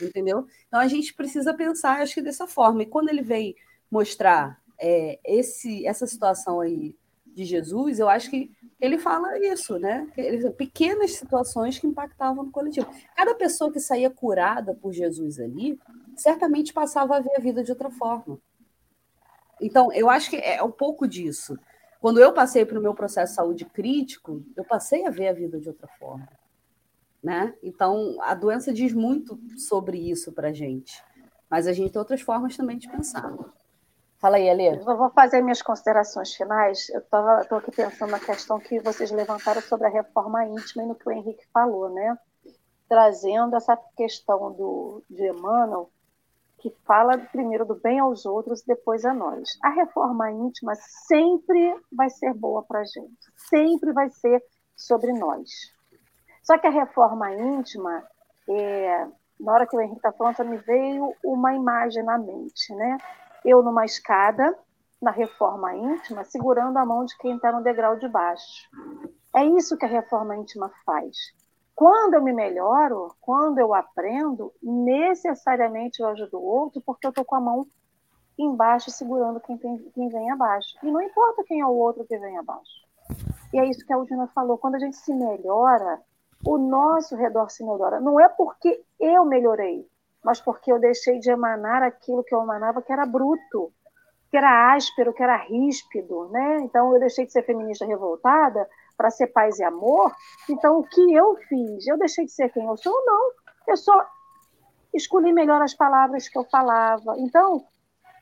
[0.00, 0.46] Entendeu?
[0.66, 2.82] Então, a gente precisa pensar, acho que dessa forma.
[2.82, 3.54] E quando ele vem
[3.90, 8.50] mostrar é, esse, essa situação aí de Jesus, eu acho que
[8.80, 10.08] ele fala isso, né?
[10.56, 12.88] Pequenas situações que impactavam no coletivo.
[13.16, 15.78] Cada pessoa que saía curada por Jesus ali,
[16.16, 18.40] certamente passava a ver a vida de outra forma.
[19.60, 21.58] Então, eu acho que é um pouco disso.
[22.00, 25.32] Quando eu passei para o meu processo de saúde crítico, eu passei a ver a
[25.32, 26.28] vida de outra forma.
[27.22, 27.54] Né?
[27.62, 31.02] Então, a doença diz muito sobre isso para a gente.
[31.50, 33.32] Mas a gente tem outras formas também de pensar.
[34.20, 34.70] Fala aí, Alê.
[34.70, 36.88] Eu vou fazer minhas considerações finais.
[36.88, 40.96] Eu estou aqui pensando na questão que vocês levantaram sobre a reforma íntima e no
[40.96, 42.18] que o Henrique falou, né?
[42.88, 45.88] Trazendo essa questão do, de Emmanuel,
[46.58, 49.56] que fala primeiro do bem aos outros depois a nós.
[49.62, 50.74] A reforma íntima
[51.06, 54.42] sempre vai ser boa para a gente, sempre vai ser
[54.74, 55.48] sobre nós.
[56.42, 58.02] Só que a reforma íntima,
[58.48, 59.06] é,
[59.38, 62.98] na hora que o Henrique está falando, me veio uma imagem na mente, né?
[63.44, 64.56] Eu numa escada,
[65.00, 68.68] na reforma íntima, segurando a mão de quem está no degrau de baixo.
[69.34, 71.16] É isso que a reforma íntima faz.
[71.74, 77.24] Quando eu me melhoro, quando eu aprendo, necessariamente eu ajudo o outro, porque eu estou
[77.24, 77.66] com a mão
[78.36, 80.76] embaixo segurando quem, tem, quem vem abaixo.
[80.82, 82.88] E não importa quem é o outro que vem abaixo.
[83.52, 84.58] E é isso que a Udina falou.
[84.58, 86.00] Quando a gente se melhora,
[86.44, 88.00] o nosso redor se melhora.
[88.00, 89.86] Não é porque eu melhorei,
[90.24, 93.72] mas porque eu deixei de emanar aquilo que eu emanava que era bruto,
[94.30, 96.58] que era áspero, que era ríspido, né?
[96.60, 100.14] Então eu deixei de ser feminista revoltada para ser paz e amor.
[100.48, 101.86] Então o que eu fiz?
[101.86, 102.94] Eu deixei de ser quem eu sou?
[103.06, 103.30] Não.
[103.66, 104.06] Eu só
[104.92, 107.14] escolhi melhor as palavras que eu falava.
[107.18, 107.64] Então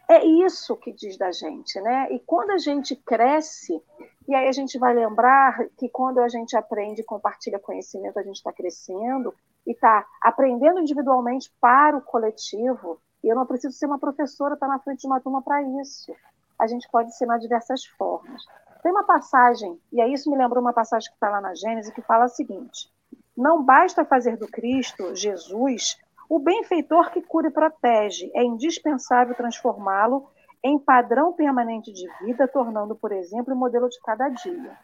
[0.08, 2.08] é isso que diz da gente, né?
[2.12, 3.82] E quando a gente cresce,
[4.28, 8.22] e aí a gente vai lembrar que quando a gente aprende e compartilha conhecimento, a
[8.22, 9.34] gente está crescendo,
[9.66, 14.66] e está aprendendo individualmente para o coletivo, e eu não preciso ser uma professora, estar
[14.66, 16.14] tá na frente de uma turma para isso.
[16.58, 18.44] A gente pode ensinar de diversas formas.
[18.82, 21.92] Tem uma passagem, e aí isso me lembrou uma passagem que está lá na Gênesis,
[21.92, 22.90] que fala o seguinte:
[23.36, 25.98] Não basta fazer do Cristo, Jesus,
[26.28, 30.28] o benfeitor que cura e protege, é indispensável transformá-lo
[30.62, 34.76] em padrão permanente de vida, tornando, por exemplo, o modelo de cada dia.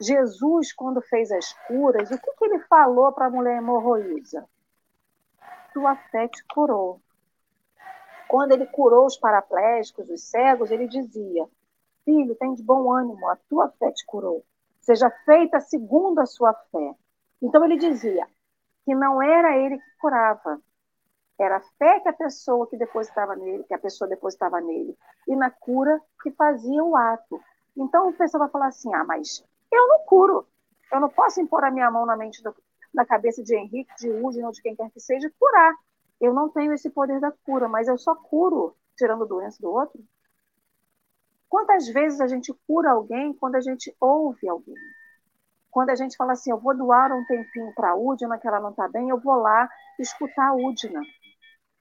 [0.00, 4.48] Jesus, quando fez as curas, o que, que ele falou para a mulher hemorroísa?
[5.72, 7.00] Tua fé te curou.
[8.28, 11.48] Quando ele curou os paraplégicos, os cegos, ele dizia:
[12.04, 14.44] Filho, tem de bom ânimo, a tua fé te curou.
[14.80, 16.94] Seja feita segundo a sua fé.
[17.40, 18.26] Então ele dizia
[18.84, 20.60] que não era ele que curava,
[21.38, 25.34] era a fé que a pessoa que depositava nele, que a pessoa depositava nele, e
[25.34, 27.40] na cura que fazia o ato.
[27.76, 30.46] Então o pessoal vai falar assim: ah, mas eu não curo.
[30.92, 32.54] Eu não posso impor a minha mão na mente, do,
[32.92, 35.74] na cabeça de Henrique, de Udine ou de quem quer que seja, curar.
[36.20, 40.02] Eu não tenho esse poder da cura, mas eu só curo tirando doença do outro.
[41.48, 44.74] Quantas vezes a gente cura alguém quando a gente ouve alguém?
[45.70, 48.60] Quando a gente fala assim, eu vou doar um tempinho para a Udina, que ela
[48.60, 49.68] não está bem, eu vou lá
[49.98, 51.00] escutar a Udina.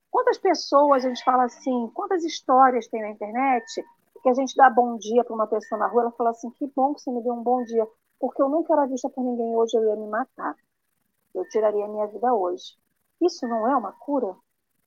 [0.10, 3.84] Quantas pessoas a gente fala assim, quantas histórias tem na internet
[4.24, 6.66] que a gente dá bom dia para uma pessoa na rua, ela fala assim: que
[6.74, 7.86] bom que você me deu um bom dia,
[8.20, 10.56] porque eu nunca era vista por ninguém hoje, eu ia me matar.
[11.36, 12.78] Eu tiraria a minha vida hoje.
[13.22, 14.34] Isso não é uma cura?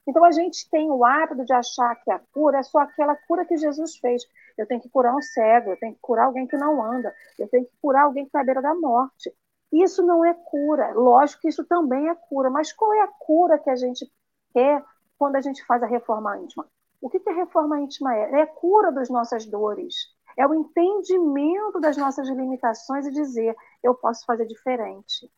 [0.07, 3.45] Então a gente tem o hábito de achar que a cura é só aquela cura
[3.45, 4.23] que Jesus fez.
[4.57, 7.49] Eu tenho que curar um cego, eu tenho que curar alguém que não anda, eu
[7.49, 9.35] tenho que curar alguém que está à beira da morte.
[9.73, 10.93] Isso não é cura.
[10.95, 14.11] Lógico que isso também é cura, mas qual é a cura que a gente
[14.55, 14.83] quer
[15.19, 16.67] quando a gente faz a reforma íntima?
[17.07, 18.33] O que, que a reforma íntima é?
[18.33, 19.95] É a cura das nossas dores,
[20.37, 25.31] é o entendimento das nossas limitações e dizer: eu posso fazer diferente.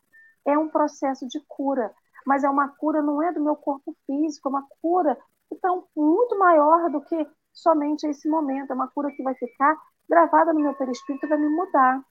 [0.43, 1.93] É um processo de cura,
[2.25, 5.15] mas é uma cura não é do meu corpo físico, é uma cura
[5.53, 8.71] então muito maior do que somente esse momento.
[8.71, 9.77] É uma cura que vai ficar
[10.09, 12.03] gravada no meu perispírito e vai me mudar.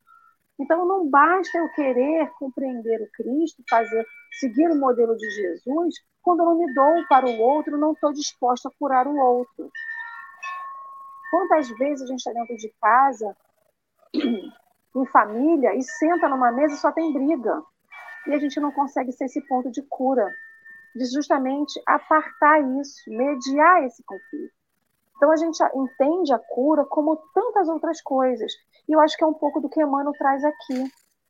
[0.59, 4.06] Então não basta eu querer compreender o Cristo, fazer,
[4.40, 8.12] seguir o modelo de Jesus, quando eu não me dou para o outro, não estou
[8.12, 9.70] disposta a curar o outro.
[11.30, 13.36] Quantas vezes a gente está dentro de casa,
[14.14, 17.62] em família, e senta numa mesa e só tem briga.
[18.26, 20.28] E a gente não consegue ser esse ponto de cura,
[20.94, 24.52] de justamente apartar isso, mediar esse conflito.
[25.16, 28.52] Então a gente entende a cura como tantas outras coisas.
[28.89, 30.84] E eu acho que é um pouco do que Emmanuel traz aqui.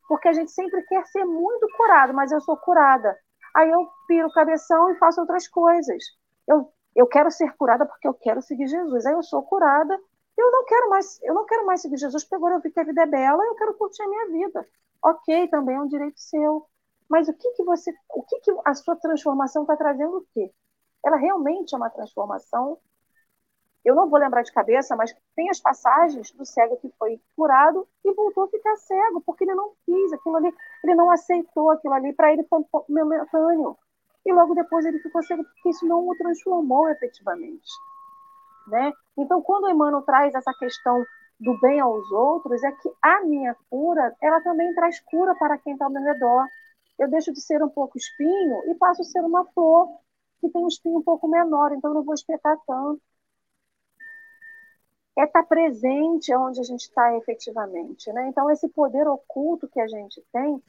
[0.08, 3.16] Porque a gente sempre quer ser muito curado, mas eu sou curada
[3.58, 6.02] aí eu piro o cabeção e faço outras coisas.
[6.46, 9.04] Eu, eu quero ser curada porque eu quero seguir Jesus.
[9.04, 9.98] Aí eu sou curada,
[10.36, 12.80] eu não quero mais, eu não quero mais seguir Jesus, porque agora eu vi que
[12.80, 14.66] a vida é bela, eu quero curtir a minha vida.
[15.04, 16.66] Ok, também é um direito seu.
[17.08, 20.52] Mas o que que você, o que que a sua transformação está trazendo o quê?
[21.04, 22.78] Ela realmente é uma transformação
[23.88, 27.88] eu não vou lembrar de cabeça, mas tem as passagens do cego que foi curado
[28.04, 31.94] e voltou a ficar cego, porque ele não quis aquilo ali, ele não aceitou aquilo
[31.94, 33.76] ali, para ele foi momentâneo.
[34.26, 37.70] E logo depois ele ficou cego, porque isso não o transformou efetivamente.
[38.66, 38.92] Né?
[39.16, 41.02] Então, quando o Emmanuel traz essa questão
[41.40, 45.72] do bem aos outros, é que a minha cura, ela também traz cura para quem
[45.72, 46.46] está ao meu redor.
[46.98, 49.88] Eu deixo de ser um pouco espinho e passo a ser uma flor
[50.40, 53.00] que tem um espinho um pouco menor, então não vou espetar tanto.
[55.18, 58.10] É estar tá presente onde a gente está efetivamente.
[58.12, 58.28] Né?
[58.28, 60.62] Então, esse poder oculto que a gente tem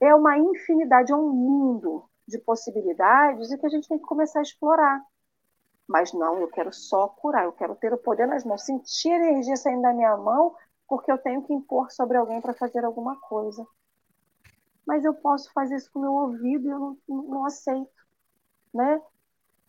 [0.00, 4.40] é uma infinidade, é um mundo de possibilidades e que a gente tem que começar
[4.40, 5.02] a explorar.
[5.88, 9.30] Mas não, eu quero só curar, eu quero ter o poder nas mãos, sentir a
[9.30, 10.54] energia saindo da minha mão,
[10.86, 13.66] porque eu tenho que impor sobre alguém para fazer alguma coisa.
[14.86, 17.90] Mas eu posso fazer isso com o meu ouvido e eu não, não aceito.
[18.72, 19.00] Né?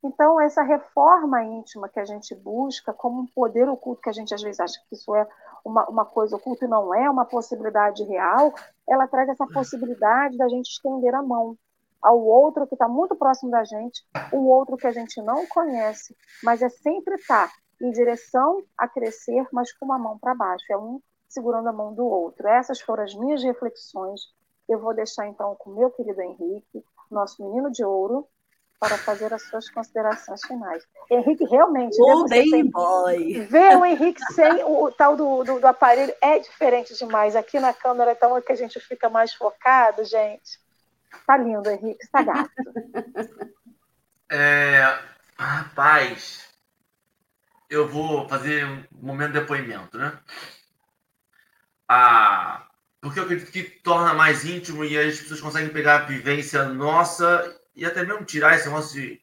[0.03, 4.33] Então, essa reforma íntima que a gente busca, como um poder oculto, que a gente
[4.33, 5.27] às vezes acha que isso é
[5.63, 8.53] uma, uma coisa oculta e não é uma possibilidade real,
[8.89, 11.55] ela traz essa possibilidade da gente estender a mão
[12.01, 16.17] ao outro que está muito próximo da gente, o outro que a gente não conhece,
[16.43, 20.65] mas é sempre estar tá em direção a crescer, mas com uma mão para baixo,
[20.71, 20.99] é um
[21.29, 22.47] segurando a mão do outro.
[22.47, 24.21] Essas foram as minhas reflexões.
[24.67, 28.27] Eu vou deixar então com o meu querido Henrique, nosso menino de ouro,
[28.81, 30.83] para fazer as suas considerações finais.
[31.07, 31.95] Henrique, realmente.
[32.01, 33.41] O né, boy.
[33.41, 37.35] Ver o Henrique sem o, o tal do, do, do, aparelho é diferente demais.
[37.35, 40.59] Aqui na câmera, então, é que a gente fica mais focado, gente.
[41.27, 42.49] Tá lindo, Henrique, está gato.
[44.33, 44.97] É,
[45.37, 46.47] rapaz,
[47.69, 50.17] eu vou fazer um momento de depoimento, né?
[51.85, 52.65] Ah,
[53.01, 57.60] porque eu acredito que torna mais íntimo e as pessoas conseguem pegar a vivência nossa
[57.75, 59.21] e até mesmo tirar esse negócio de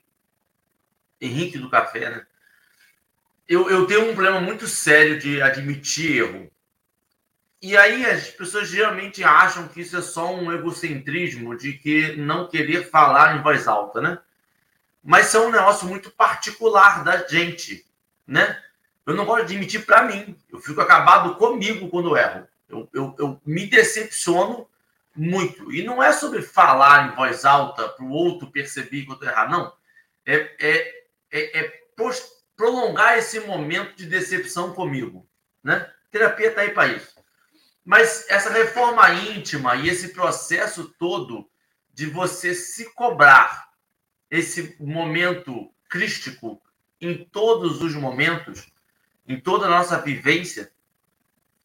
[1.21, 2.27] Henrique do café, né?
[3.49, 6.51] Eu, eu tenho um problema muito sério de admitir erro.
[7.61, 12.47] E aí as pessoas geralmente acham que isso é só um egocentrismo de que não
[12.47, 14.19] querer falar em voz alta, né?
[15.03, 17.85] Mas é um negócio muito particular da gente,
[18.27, 18.63] né?
[19.07, 20.37] Eu não gosto de admitir para mim.
[20.53, 22.47] Eu fico acabado comigo quando erro.
[22.69, 24.69] Eu, eu, eu me decepciono
[25.19, 25.73] muito.
[25.73, 29.29] E não é sobre falar em voz alta para o outro perceber que eu estou
[29.29, 29.73] errado, não.
[30.25, 31.83] É, é, é, é
[32.57, 35.29] prolongar esse momento de decepção comigo.
[35.63, 35.91] Né?
[36.11, 37.19] Terapia está aí para isso.
[37.85, 41.51] Mas essa reforma íntima e esse processo todo
[41.93, 43.71] de você se cobrar
[44.31, 46.63] esse momento crístico
[47.01, 48.71] em todos os momentos,
[49.27, 50.71] em toda a nossa vivência,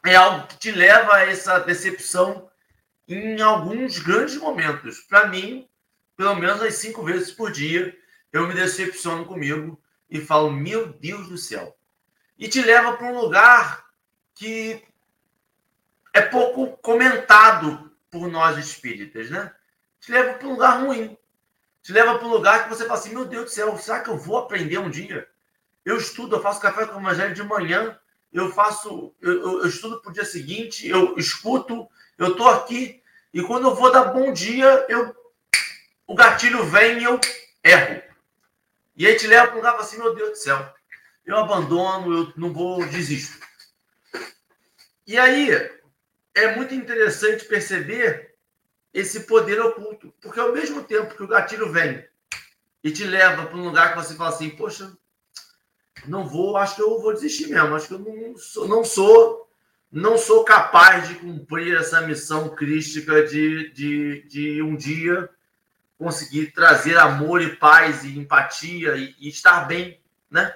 [0.05, 2.49] é algo que te leva a essa decepção
[3.07, 4.99] em alguns grandes momentos.
[5.01, 5.67] Para mim,
[6.15, 7.95] pelo menos as cinco vezes por dia,
[8.31, 9.79] eu me decepciono comigo
[10.09, 11.75] e falo: Meu Deus do céu.
[12.37, 13.85] E te leva para um lugar
[14.35, 14.83] que
[16.13, 19.53] é pouco comentado por nós espíritas, né?
[19.99, 21.17] Te leva para um lugar ruim.
[21.81, 24.09] Te leva para um lugar que você fala assim: Meu Deus do céu, será que
[24.09, 25.27] eu vou aprender um dia?
[25.83, 27.99] Eu estudo, eu faço café com o evangelho de manhã,
[28.31, 31.87] eu faço, eu, eu, eu estudo para o dia seguinte, eu escuto,
[32.17, 33.01] eu estou aqui
[33.33, 35.15] e quando eu vou dar bom dia, eu
[36.05, 37.19] o gatilho vem e eu
[37.63, 38.03] erro.
[38.95, 40.73] E aí te leva para um lugar assim, meu Deus do céu,
[41.25, 43.43] eu abandono, eu não vou, desisto.
[45.07, 45.49] E aí
[46.35, 48.35] é muito interessante perceber
[48.93, 52.05] esse poder oculto, porque ao mesmo tempo que o gatilho vem
[52.83, 54.95] e te leva para um lugar que você fala assim, poxa,
[56.05, 59.49] não vou, acho que eu vou desistir mesmo, acho que eu não sou, não sou
[59.93, 65.29] não sou capaz de cumprir essa missão crística de, de, de um dia
[65.99, 70.51] conseguir trazer amor e paz e empatia e, e estar bem, né?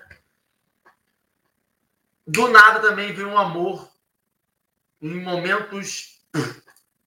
[2.26, 3.88] Do nada também vem um amor
[5.00, 6.20] em momentos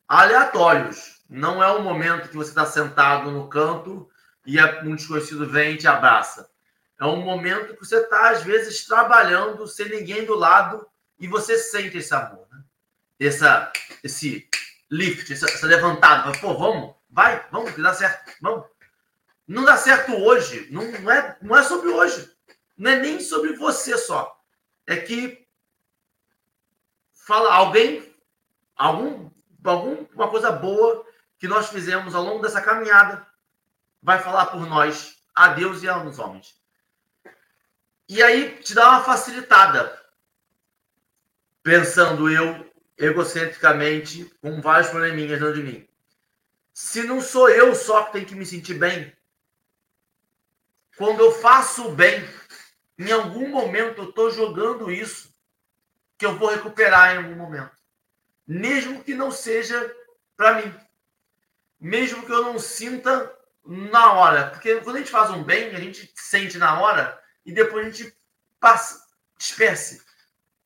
[0.07, 1.25] aleatórios.
[1.29, 4.09] Não é um momento que você está sentado no canto
[4.47, 6.49] e um desconhecido vem e te abraça.
[6.97, 10.87] É um momento que você está, às vezes, trabalhando sem ninguém do lado
[11.21, 12.65] e você sente esse amor, né?
[13.21, 13.71] Essa,
[14.03, 14.49] esse
[14.91, 16.33] lift, essa, essa levantada.
[16.41, 18.65] Pô, vamos, vai, vamos, que dá certo, vamos.
[19.47, 22.35] Não dá certo hoje, não, não, é, não é sobre hoje.
[22.79, 24.41] Não é nem sobre você só.
[24.87, 25.47] É que
[27.13, 28.17] fala alguém,
[28.75, 29.31] algum,
[29.63, 31.05] alguma coisa boa
[31.39, 33.27] que nós fizemos ao longo dessa caminhada
[34.03, 36.59] vai falar por nós, a Deus e aos homens.
[38.09, 40.00] E aí te dá uma facilitada
[41.63, 45.89] pensando eu egocentricamente, com vários probleminhas dentro de mim.
[46.73, 49.13] Se não sou eu só que tenho que me sentir bem,
[50.97, 52.23] quando eu faço o bem,
[52.99, 55.35] em algum momento eu estou jogando isso
[56.19, 57.73] que eu vou recuperar em algum momento.
[58.47, 59.95] Mesmo que não seja
[60.37, 60.75] para mim.
[61.81, 63.35] Mesmo que eu não sinta
[63.65, 64.51] na hora.
[64.51, 67.91] Porque quando a gente faz um bem, a gente sente na hora e depois a
[67.91, 68.15] gente
[68.59, 69.03] passa,
[69.39, 70.03] disperse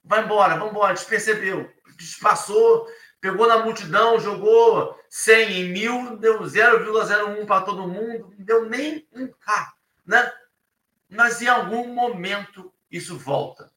[0.05, 1.73] vai embora, vamos embora, despercebeu,
[2.21, 2.87] passou,
[3.21, 9.09] pegou na multidão, jogou 100 em mil, deu 0,01 para todo mundo, não deu nem
[9.13, 9.75] um K,
[10.05, 10.33] né?
[11.09, 13.73] Mas em algum momento isso volta.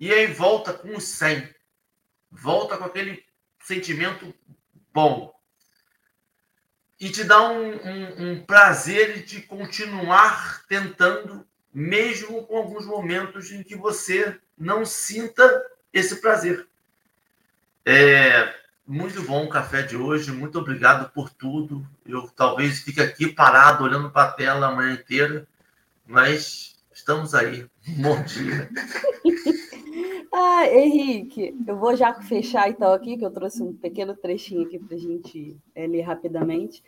[0.00, 1.54] e aí volta com 100.
[2.30, 3.24] Volta com aquele
[3.60, 4.34] sentimento
[4.92, 5.32] bom.
[6.98, 13.62] E te dá um, um, um prazer de continuar tentando, mesmo com alguns momentos em
[13.62, 16.66] que você não sinta esse prazer.
[17.84, 18.54] É
[18.86, 21.86] muito bom o café de hoje, muito obrigado por tudo.
[22.04, 25.46] Eu talvez fique aqui parado olhando para a tela a manhã inteira,
[26.06, 27.66] mas estamos aí.
[27.98, 28.68] Bom dia.
[30.32, 34.78] ah, Henrique, eu vou já fechar então aqui, que eu trouxe um pequeno trechinho aqui
[34.78, 36.82] para a gente é, ler rapidamente.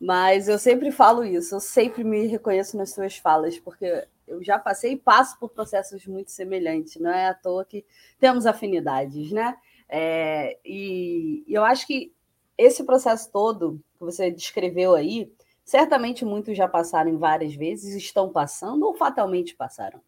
[0.00, 4.58] Mas eu sempre falo isso, eu sempre me reconheço nas suas falas, porque eu já
[4.58, 7.84] passei e passo por processos muito semelhantes, não é à toa que
[8.18, 9.56] temos afinidades, né?
[9.88, 12.14] É, e, e eu acho que
[12.56, 15.30] esse processo todo que você descreveu aí,
[15.64, 20.00] certamente muitos já passaram várias vezes, estão passando ou fatalmente passaram.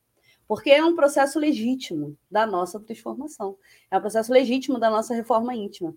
[0.46, 3.56] Porque é um processo legítimo da nossa transformação,
[3.90, 5.94] é um processo legítimo da nossa reforma íntima.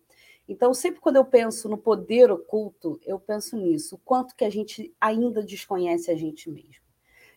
[0.48, 4.50] Então, sempre quando eu penso no poder oculto, eu penso nisso, o quanto que a
[4.50, 6.86] gente ainda desconhece a gente mesmo.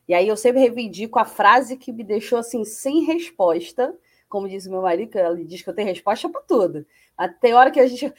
[0.06, 3.96] E aí eu sempre reivindico a frase que me deixou assim sem resposta,
[4.28, 6.86] como diz o meu marido, que ele diz que eu tenho resposta para tudo.
[7.16, 8.12] Até hora que a gente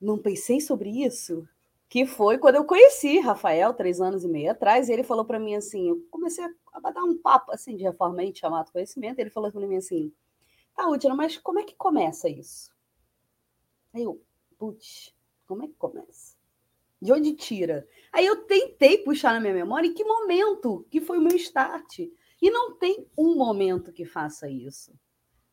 [0.00, 1.46] não pensei sobre isso,
[1.88, 5.38] que foi quando eu conheci Rafael, três anos e meio atrás, e ele falou para
[5.38, 9.30] mim assim, eu comecei a dar um papo assim de reforma íntima, chamado conhecimento, ele
[9.30, 10.12] falou para mim assim,
[10.76, 12.73] tá, Udina, mas como é que começa isso?
[13.94, 14.20] Aí eu,
[14.58, 15.14] putz,
[15.46, 16.36] como é que começa?
[17.00, 17.86] De onde tira?
[18.12, 22.00] Aí eu tentei puxar na minha memória em que momento que foi o meu start.
[22.42, 24.92] E não tem um momento que faça isso.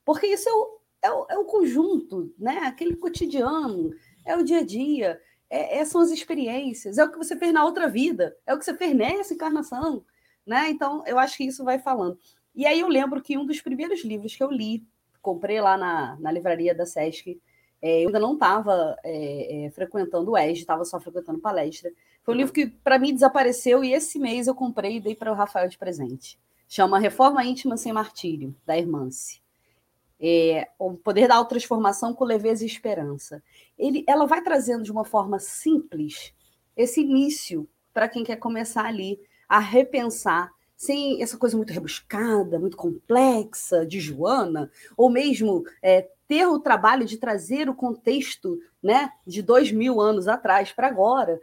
[0.03, 2.57] Porque isso é o, é o, é o conjunto, né?
[2.59, 3.93] aquele cotidiano,
[4.25, 7.53] é o dia a dia, é, é, são as experiências, é o que você fez
[7.53, 10.03] na outra vida, é o que você fez nessa encarnação.
[10.45, 10.69] Né?
[10.69, 12.17] Então, eu acho que isso vai falando.
[12.55, 14.83] E aí eu lembro que um dos primeiros livros que eu li,
[15.21, 17.39] comprei lá na, na livraria da Sesc,
[17.81, 21.91] é, eu ainda não estava é, é, frequentando o ESG, estava só frequentando palestra.
[22.23, 25.31] Foi um livro que, para mim, desapareceu e esse mês eu comprei e dei para
[25.31, 26.39] o Rafael de presente.
[26.67, 29.41] Chama Reforma Íntima Sem Martírio, da Irmance.
[30.19, 33.43] É, o poder da autotransformação com leveza e esperança.
[33.77, 36.31] Ele, ela vai trazendo de uma forma simples
[36.77, 39.19] esse início para quem quer começar ali
[39.49, 46.47] a repensar, sem essa coisa muito rebuscada, muito complexa, de Joana, ou mesmo é, ter
[46.47, 51.41] o trabalho de trazer o contexto né, de dois mil anos atrás para agora,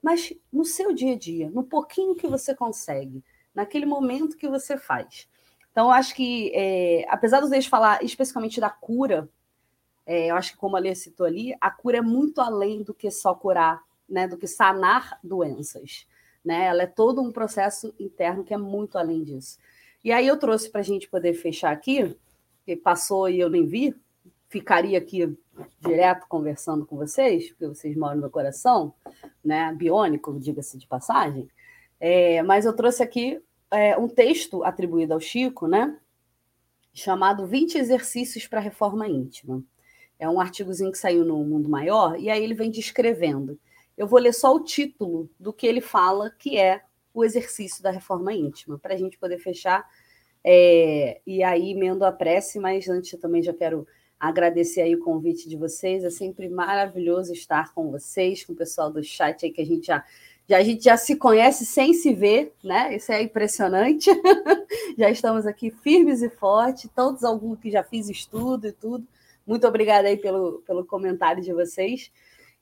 [0.00, 4.78] mas no seu dia a dia, no pouquinho que você consegue, naquele momento que você
[4.78, 5.28] faz.
[5.72, 9.28] Então, acho que, é, apesar dos eles falar especificamente da cura,
[10.06, 12.94] é, eu acho que, como a Lê citou ali, a cura é muito além do
[12.94, 16.06] que só curar, né, do que sanar doenças.
[16.44, 16.66] Né?
[16.66, 19.58] Ela é todo um processo interno que é muito além disso.
[20.04, 22.16] E aí eu trouxe para a gente poder fechar aqui,
[22.64, 23.92] que passou e eu nem vi,
[24.48, 25.36] ficaria aqui
[25.80, 28.94] direto conversando com vocês, porque vocês moram no meu coração,
[29.44, 29.72] né?
[29.74, 31.48] Biônico, diga-se de passagem.
[32.00, 33.40] É, mas eu trouxe aqui
[33.70, 35.98] é, um texto atribuído ao Chico, né?
[36.92, 39.62] Chamado 20 Exercícios para a Reforma Íntima.
[40.18, 43.58] É um artigozinho que saiu no Mundo Maior, e aí ele vem descrevendo.
[43.96, 46.82] Eu vou ler só o título do que ele fala, que é
[47.12, 49.88] o exercício da reforma íntima, para a gente poder fechar.
[50.42, 53.86] É, e aí emendo a prece, mas antes eu também já quero
[54.18, 56.04] agradecer aí o convite de vocês.
[56.04, 59.86] É sempre maravilhoso estar com vocês, com o pessoal do chat aí que a gente
[59.86, 60.04] já,
[60.48, 62.96] já a gente já se conhece sem se ver, né?
[62.96, 64.10] Isso é impressionante.
[64.98, 69.06] já estamos aqui firmes e fortes, todos alguns que já fiz estudo e tudo.
[69.46, 72.10] Muito obrigada aí pelo, pelo comentário de vocês.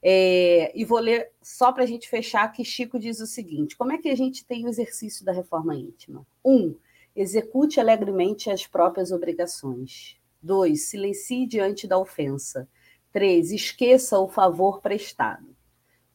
[0.02, 3.92] É, e vou ler só para a gente fechar que Chico diz o seguinte: como
[3.92, 6.24] é que a gente tem o exercício da reforma íntima?
[6.44, 6.74] Um,
[7.16, 10.15] execute alegremente as próprias obrigações.
[10.42, 10.88] 2.
[10.88, 12.68] Silencie diante da ofensa.
[13.12, 13.52] 3.
[13.52, 15.56] Esqueça o favor prestado.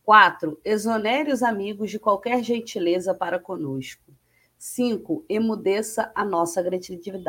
[0.03, 0.59] 4.
[0.63, 4.13] Exonere os amigos de qualquer gentileza para conosco.
[4.57, 5.25] 5.
[5.27, 7.23] Emudeça a nossa gratidão.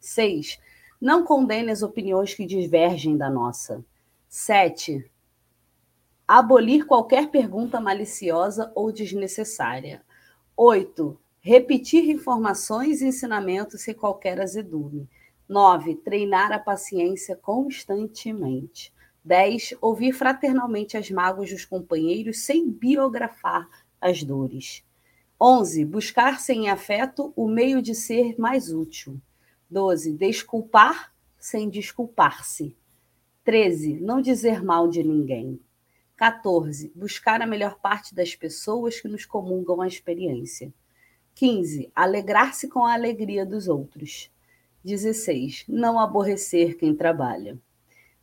[0.00, 0.58] 6.
[1.00, 3.84] Não condene as opiniões que divergem da nossa.
[4.28, 5.10] 7.
[6.26, 10.04] Abolir qualquer pergunta maliciosa ou desnecessária.
[10.56, 11.18] 8.
[11.40, 15.08] Repetir informações e ensinamentos sem qualquer azedume.
[15.48, 15.96] 9.
[15.96, 18.92] Treinar a paciência constantemente.
[19.24, 19.74] 10.
[19.80, 23.68] Ouvir fraternalmente as mágoas dos companheiros sem biografar
[24.00, 24.84] as dores.
[25.40, 25.84] 11.
[25.84, 29.20] Buscar sem afeto o meio de ser mais útil.
[29.70, 30.12] 12.
[30.12, 32.76] Desculpar sem desculpar-se.
[33.44, 34.00] 13.
[34.00, 35.60] Não dizer mal de ninguém.
[36.16, 36.90] 14.
[36.94, 40.72] Buscar a melhor parte das pessoas que nos comungam a experiência.
[41.34, 41.90] 15.
[41.94, 44.30] Alegrar-se com a alegria dos outros.
[44.86, 45.64] 16.
[45.68, 47.58] Não aborrecer quem trabalha.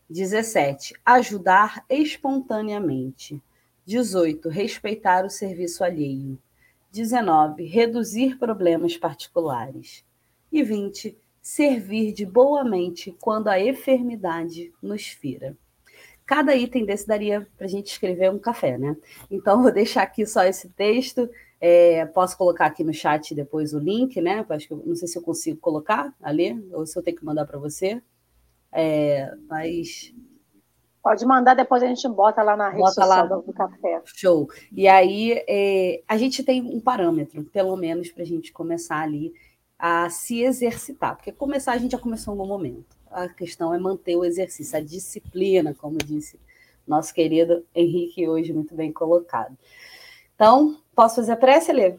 [0.09, 0.93] 17.
[1.05, 3.41] Ajudar espontaneamente.
[3.86, 4.47] 18.
[4.47, 6.39] Respeitar o serviço alheio.
[6.89, 7.66] 19.
[7.66, 10.05] Reduzir problemas particulares.
[10.49, 11.18] E 20.
[11.41, 15.57] Servir de boa mente quando a enfermidade nos fira.
[16.26, 18.95] Cada item desse daria para a gente escrever um café, né?
[19.30, 21.30] Então, vou deixar aqui só esse texto.
[21.66, 24.45] É, posso colocar aqui no chat depois o link, né?
[24.49, 27.45] Acho que não sei se eu consigo colocar ali, ou se eu tenho que mandar
[27.45, 28.03] para você.
[28.70, 30.14] É, mas
[31.01, 33.36] Pode mandar, depois a gente bota lá na rede bota social lá.
[33.38, 34.01] Do, café.
[34.03, 34.49] Show.
[34.74, 39.34] E aí é, a gente tem um parâmetro, pelo menos, para a gente começar ali
[39.80, 41.16] a se exercitar.
[41.16, 42.97] Porque começar a gente já começou no momento.
[43.09, 46.38] A questão é manter o exercício, a disciplina, como disse
[46.86, 49.57] nosso querido Henrique, hoje muito bem colocado.
[50.36, 51.98] Então, posso fazer a prece, Lê?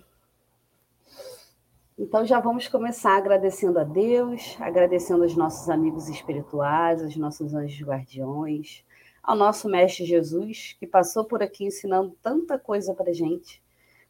[1.97, 7.81] Então já vamos começar agradecendo a Deus, agradecendo aos nossos amigos espirituais, aos nossos anjos
[7.87, 8.85] guardiões,
[9.23, 13.63] ao nosso Mestre Jesus, que passou por aqui ensinando tanta coisa para gente,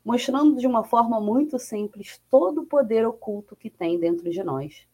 [0.05, 4.87] mostrando de uma forma muito simples todo o poder oculto que tem dentro de nós,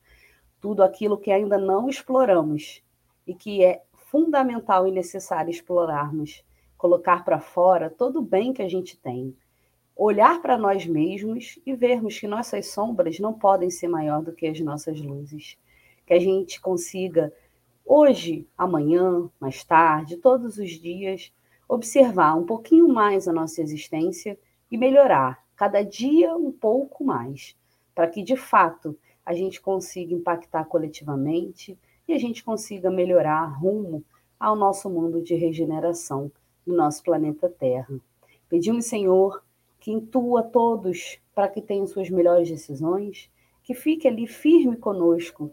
[0.61, 2.83] tudo aquilo que ainda não exploramos
[3.27, 6.45] e que é fundamental e necessário explorarmos,
[6.77, 9.37] colocar para fora todo o bem que a gente tem,
[10.03, 14.47] olhar para nós mesmos e vermos que nossas sombras não podem ser maior do que
[14.47, 15.59] as nossas luzes,
[16.07, 17.31] que a gente consiga
[17.85, 21.31] hoje, amanhã, mais tarde, todos os dias,
[21.69, 24.39] observar um pouquinho mais a nossa existência
[24.71, 27.55] e melhorar cada dia um pouco mais,
[27.95, 31.79] para que de fato a gente consiga impactar coletivamente
[32.09, 34.03] e a gente consiga melhorar rumo
[34.39, 36.33] ao nosso mundo de regeneração
[36.67, 38.01] no nosso planeta Terra.
[38.49, 39.43] Pedimos, Senhor,
[39.81, 43.29] que intua todos para que tenham suas melhores decisões,
[43.65, 45.51] que fique ali firme conosco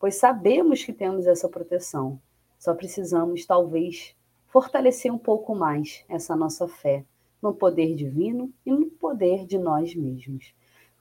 [0.00, 2.18] pois sabemos que temos essa proteção.
[2.58, 4.16] Só precisamos, talvez,
[4.46, 7.04] fortalecer um pouco mais essa nossa fé
[7.40, 10.54] no poder divino e no poder de nós mesmos.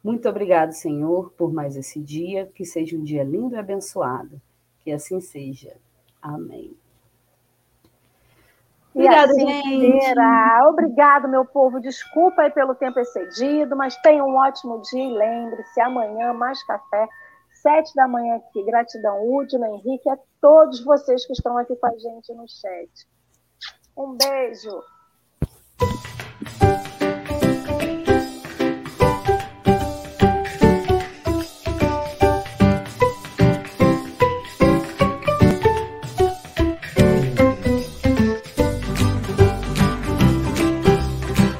[0.03, 4.41] Muito obrigado, Senhor, por mais esse dia, que seja um dia lindo e abençoado.
[4.81, 5.75] Que assim seja.
[6.21, 6.78] Amém.
[8.99, 10.19] Obrigada, gente.
[10.67, 11.79] Obrigado, meu povo.
[11.79, 17.07] Desculpa aí pelo tempo excedido, mas tenha um ótimo dia e lembre-se, amanhã mais café
[17.61, 18.63] sete da manhã aqui.
[18.63, 22.89] Gratidão, útil, Henrique, a todos vocês que estão aqui com a gente no chat.
[23.97, 24.81] Um beijo.